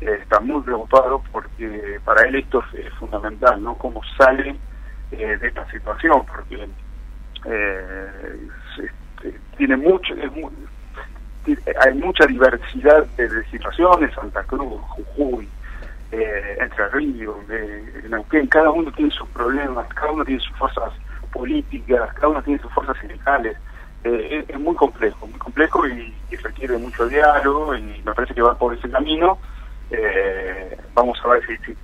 eh, 0.00 0.18
está 0.22 0.40
muy 0.40 0.62
preocupado 0.62 1.22
porque 1.30 2.00
para 2.02 2.22
él 2.22 2.36
esto 2.36 2.64
es, 2.72 2.92
fundamental, 2.94 3.62
¿no? 3.62 3.76
Cómo 3.76 4.00
sale 4.16 4.56
eh, 5.10 5.36
de 5.36 5.48
esta 5.48 5.70
situación, 5.70 6.24
porque 6.26 6.66
eh, 7.44 8.48
este, 8.78 9.38
tiene 9.58 9.76
mucho, 9.76 10.14
hay 10.14 11.94
mucha 11.94 12.26
diversidad 12.26 13.04
de, 13.18 13.44
situaciones, 13.50 14.14
Santa 14.14 14.42
Cruz, 14.44 14.80
Jujuy, 14.88 15.46
Entre 16.10 16.88
Ríos, 16.88 17.36
Neuquén, 18.08 18.46
cada 18.46 18.70
uno 18.70 18.90
tiene 18.92 19.10
sus 19.10 19.28
problemas, 19.28 19.86
cada 19.88 20.12
uno 20.12 20.24
tiene 20.24 20.40
sus 20.40 20.56
fuerzas 20.56 20.92
políticas, 21.32 22.14
cada 22.14 22.28
uno 22.28 22.42
tiene 22.42 22.60
sus 22.60 22.72
fuerzas 22.72 22.96
sindicales. 22.98 23.58
Eh, 24.04 24.44
es, 24.48 24.58
muy 24.58 24.74
complejo, 24.74 25.26
muy 25.26 25.38
complejo 25.38 25.86
y, 25.86 26.14
requiere 26.42 26.76
mucho 26.78 27.06
diálogo 27.06 27.76
y 27.76 28.02
me 28.04 28.14
parece 28.14 28.34
que 28.34 28.42
va 28.42 28.56
por 28.56 28.74
ese 28.74 28.90
camino. 28.90 29.38
Eh, 29.90 30.76
vamos 30.94 31.20
a 31.24 31.28
ver 31.28 31.46
si, 31.46 31.56
si, 31.58 31.76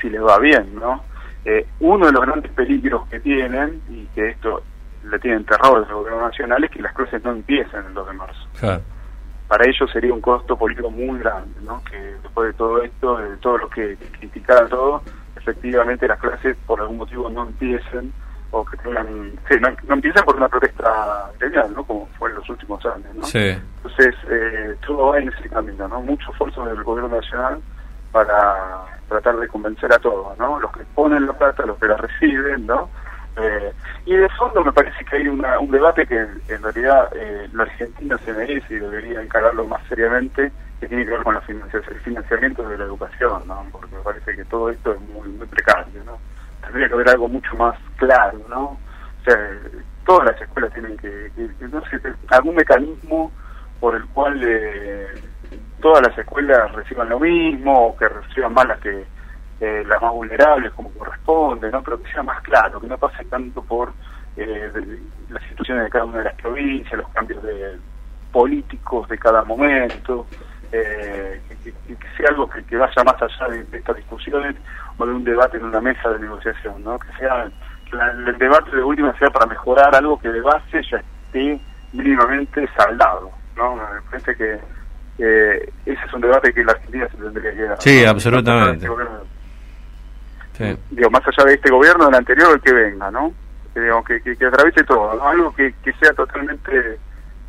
si 0.00 0.10
les 0.10 0.20
va 0.20 0.38
bien, 0.38 0.74
¿no? 0.74 1.02
Eh, 1.44 1.66
uno 1.80 2.06
de 2.06 2.12
los 2.12 2.22
grandes 2.22 2.52
peligros 2.52 3.06
que 3.08 3.20
tienen, 3.20 3.80
y 3.88 4.04
que 4.14 4.30
esto 4.30 4.62
le 5.04 5.18
tienen 5.18 5.44
terror 5.44 5.78
los 5.78 5.90
gobiernos 5.90 6.24
nacionales, 6.24 6.70
que 6.70 6.82
las 6.82 6.92
cruces 6.92 7.22
no 7.24 7.30
empiecen 7.30 7.86
el 7.86 7.94
2 7.94 8.06
de 8.08 8.12
marzo. 8.12 8.48
Para 9.46 9.66
ellos 9.66 9.90
sería 9.90 10.12
un 10.12 10.20
costo 10.20 10.58
político 10.58 10.90
muy 10.90 11.18
grande, 11.20 11.58
¿no? 11.62 11.82
Que 11.84 11.96
después 12.22 12.48
de 12.48 12.52
todo 12.52 12.82
esto, 12.82 13.16
de 13.16 13.36
todo 13.38 13.58
lo 13.58 13.70
que 13.70 13.96
criticaron 14.18 14.68
todo, 14.68 15.02
efectivamente 15.36 16.06
las 16.06 16.18
clases 16.18 16.56
por 16.66 16.80
algún 16.80 16.98
motivo 16.98 17.30
no 17.30 17.44
empiecen 17.44 18.12
o 18.50 18.64
que 18.64 18.76
tengan, 18.78 19.32
sí, 19.48 19.56
no, 19.60 19.94
empiezan 19.94 20.24
por 20.24 20.36
una 20.36 20.48
protesta 20.48 21.30
gremial, 21.38 21.74
¿no? 21.74 21.84
Como 21.84 22.06
fue 22.18 22.30
en 22.30 22.36
los 22.36 22.48
últimos 22.48 22.84
años, 22.86 23.14
¿no? 23.14 23.26
Entonces, 23.34 24.14
eh, 24.30 24.74
todo 24.86 25.08
va 25.08 25.18
en 25.18 25.28
ese 25.28 25.48
camino, 25.48 25.86
¿no? 25.86 26.00
Mucho 26.00 26.30
esfuerzo 26.32 26.64
del 26.64 26.82
gobierno 26.82 27.14
nacional 27.16 27.60
para 28.10 28.84
tratar 29.08 29.36
de 29.36 29.48
convencer 29.48 29.92
a 29.92 29.98
todos, 29.98 30.38
¿no? 30.38 30.58
Los 30.60 30.72
que 30.72 30.84
ponen 30.94 31.26
la 31.26 31.32
plata, 31.34 31.66
los 31.66 31.78
que 31.78 31.86
la 31.86 31.96
reciben, 31.96 32.66
¿no? 32.66 32.88
Eh, 33.36 33.72
y 34.06 34.16
de 34.16 34.28
fondo 34.30 34.64
me 34.64 34.72
parece 34.72 35.04
que 35.04 35.16
hay 35.16 35.28
una, 35.28 35.58
un 35.58 35.70
debate 35.70 36.06
que 36.06 36.18
en 36.18 36.62
realidad 36.62 37.08
eh, 37.14 37.48
la 37.52 37.64
Argentina 37.64 38.18
se 38.18 38.32
merece 38.32 38.74
y 38.74 38.78
debería 38.78 39.22
encararlo 39.22 39.64
más 39.66 39.80
seriamente, 39.88 40.50
que 40.80 40.88
tiene 40.88 41.04
que 41.04 41.10
ver 41.10 41.22
con 41.22 41.34
la 41.34 41.42
el 41.48 42.00
financiamiento 42.00 42.68
de 42.68 42.78
la 42.78 42.84
educación, 42.84 43.42
¿no? 43.46 43.66
porque 43.70 43.94
me 43.94 44.02
parece 44.02 44.34
que 44.34 44.44
todo 44.44 44.70
esto 44.70 44.92
es 44.92 45.00
muy, 45.00 45.28
muy 45.28 45.46
precario. 45.46 46.02
¿no? 46.04 46.18
Tendría 46.68 46.88
que 46.88 46.94
haber 46.94 47.08
algo 47.10 47.28
mucho 47.28 47.56
más 47.56 47.78
claro, 47.96 48.38
¿no? 48.48 48.64
O 48.64 49.24
sea, 49.24 49.36
todas 50.06 50.32
las 50.32 50.40
escuelas 50.40 50.72
tienen 50.72 50.96
que, 50.98 51.30
no 51.60 51.82
sé, 51.86 52.00
algún 52.28 52.54
mecanismo 52.54 53.32
por 53.80 53.94
el 53.94 54.04
cual 54.06 54.40
eh, 54.44 55.06
todas 55.80 56.06
las 56.06 56.18
escuelas 56.18 56.70
reciban 56.72 57.08
lo 57.08 57.20
mismo 57.20 57.88
o 57.88 57.96
que 57.96 58.08
reciban 58.08 58.52
más 58.52 58.68
las 58.68 58.80
que 58.80 59.04
eh, 59.60 59.84
las 59.86 60.00
más 60.00 60.12
vulnerables 60.12 60.72
como 60.72 60.90
corresponde, 60.92 61.70
¿no? 61.70 61.82
pero 61.82 62.02
que 62.02 62.12
sea 62.12 62.22
más 62.22 62.40
claro, 62.42 62.80
que 62.80 62.86
no 62.86 62.96
pase 62.96 63.24
tanto 63.24 63.62
por 63.62 63.92
eh, 64.36 64.70
las 65.30 65.42
instituciones 65.42 65.84
de 65.84 65.90
cada 65.90 66.04
una 66.04 66.18
de 66.18 66.24
las 66.24 66.34
provincias, 66.34 66.98
los 66.98 67.08
cambios 67.08 67.42
de 67.42 67.76
políticos 68.30 69.08
de 69.08 69.18
cada 69.18 69.42
momento, 69.44 70.26
eh, 70.72 71.40
que, 71.64 71.72
sea 72.16 72.28
algo 72.30 72.48
que, 72.48 72.76
vaya 72.76 73.04
más 73.04 73.22
allá 73.22 73.48
de, 73.48 73.78
estas 73.78 73.96
discusiones 73.96 74.56
o 74.96 75.06
de 75.06 75.12
un 75.12 75.24
debate 75.24 75.56
en 75.56 75.64
una 75.64 75.80
mesa 75.80 76.10
de 76.10 76.20
negociación, 76.20 76.82
¿no? 76.84 76.98
que 76.98 77.08
sea 77.18 77.44
el 77.92 78.38
debate 78.38 78.76
de 78.76 78.82
última 78.82 79.16
sea 79.18 79.30
para 79.30 79.46
mejorar 79.46 79.94
algo 79.94 80.18
que 80.18 80.28
de 80.28 80.40
base 80.40 80.82
ya 80.90 80.98
esté 80.98 81.58
mínimamente 81.92 82.68
saldado. 82.76 83.30
¿no? 83.56 83.76
Me 83.76 83.82
parece 84.10 84.36
que 84.36 84.60
ese 85.18 86.06
es 86.06 86.12
un 86.12 86.20
debate 86.20 86.52
que 86.52 86.64
la 86.64 86.72
Argentina 86.72 87.08
se 87.08 87.16
tendría 87.16 87.52
que 87.52 87.62
dar. 87.62 87.82
Sí, 87.82 88.04
absolutamente. 88.04 88.88
Digo, 90.90 91.10
más 91.10 91.22
allá 91.26 91.44
de 91.48 91.54
este 91.54 91.70
gobierno, 91.70 92.06
del 92.06 92.14
anterior, 92.16 92.52
el 92.54 92.60
que 92.60 92.72
venga, 92.72 93.10
¿no? 93.10 93.32
Que, 93.72 93.80
digamos, 93.80 94.04
que, 94.04 94.20
que, 94.20 94.46
atraviese 94.46 94.82
todo, 94.84 95.22
algo 95.22 95.54
que, 95.54 95.72
que 95.82 95.92
sea 95.94 96.12
totalmente... 96.12 96.98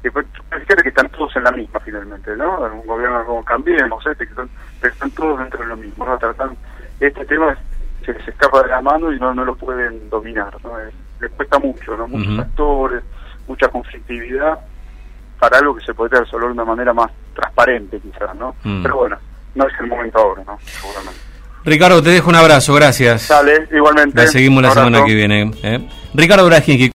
Que, 0.01 0.89
están 0.89 1.09
todos 1.09 1.35
en 1.35 1.43
la 1.43 1.51
misma 1.51 1.79
finalmente, 1.81 2.35
¿no? 2.35 2.59
Un 2.61 2.87
gobierno 2.87 3.25
como 3.25 3.43
Cambiemos, 3.43 4.05
este, 4.05 4.27
que 4.27 4.33
son, 4.33 4.49
están 4.81 5.11
todos 5.11 5.39
dentro 5.39 5.59
de 5.59 5.67
lo 5.67 5.77
mismo, 5.77 6.05
¿no? 6.05 6.17
Tratan, 6.17 6.55
este 6.99 7.25
tema 7.25 7.55
se 8.05 8.13
les 8.13 8.27
escapa 8.27 8.63
de 8.63 8.69
la 8.69 8.81
mano 8.81 9.11
y 9.11 9.19
no, 9.19 9.33
no 9.33 9.43
lo 9.43 9.55
pueden 9.55 10.09
dominar, 10.09 10.55
¿no? 10.63 10.71
les 11.19 11.31
cuesta 11.31 11.59
mucho, 11.59 11.97
¿no? 11.97 12.07
Muchos 12.07 12.37
factores, 12.37 13.03
mucha 13.47 13.67
conflictividad 13.67 14.57
para 15.37 15.57
algo 15.57 15.75
que 15.75 15.85
se 15.85 15.93
podría 15.93 16.21
resolver 16.21 16.47
de 16.47 16.53
una 16.53 16.65
manera 16.65 16.93
más 16.93 17.11
transparente 17.33 17.99
quizás, 17.99 18.35
¿no? 18.35 18.55
Mm. 18.63 18.83
Pero 18.83 18.95
bueno, 18.95 19.17
no 19.55 19.67
es 19.67 19.73
el 19.79 19.87
momento 19.87 20.17
ahora, 20.17 20.43
¿no? 20.45 20.57
Seguramente. 20.61 21.19
Ricardo, 21.65 22.01
te 22.01 22.09
dejo 22.09 22.29
un 22.29 22.35
abrazo, 22.35 22.73
gracias. 22.73 23.27
Dale, 23.27 23.67
igualmente. 23.71 24.15
La 24.15 24.27
seguimos 24.27 24.63
la 24.63 24.71
semana 24.71 25.03
que 25.03 25.13
viene. 25.13 25.51
¿eh? 25.61 25.89
Ricardo 26.13 26.45
Brajinski. 26.45 26.87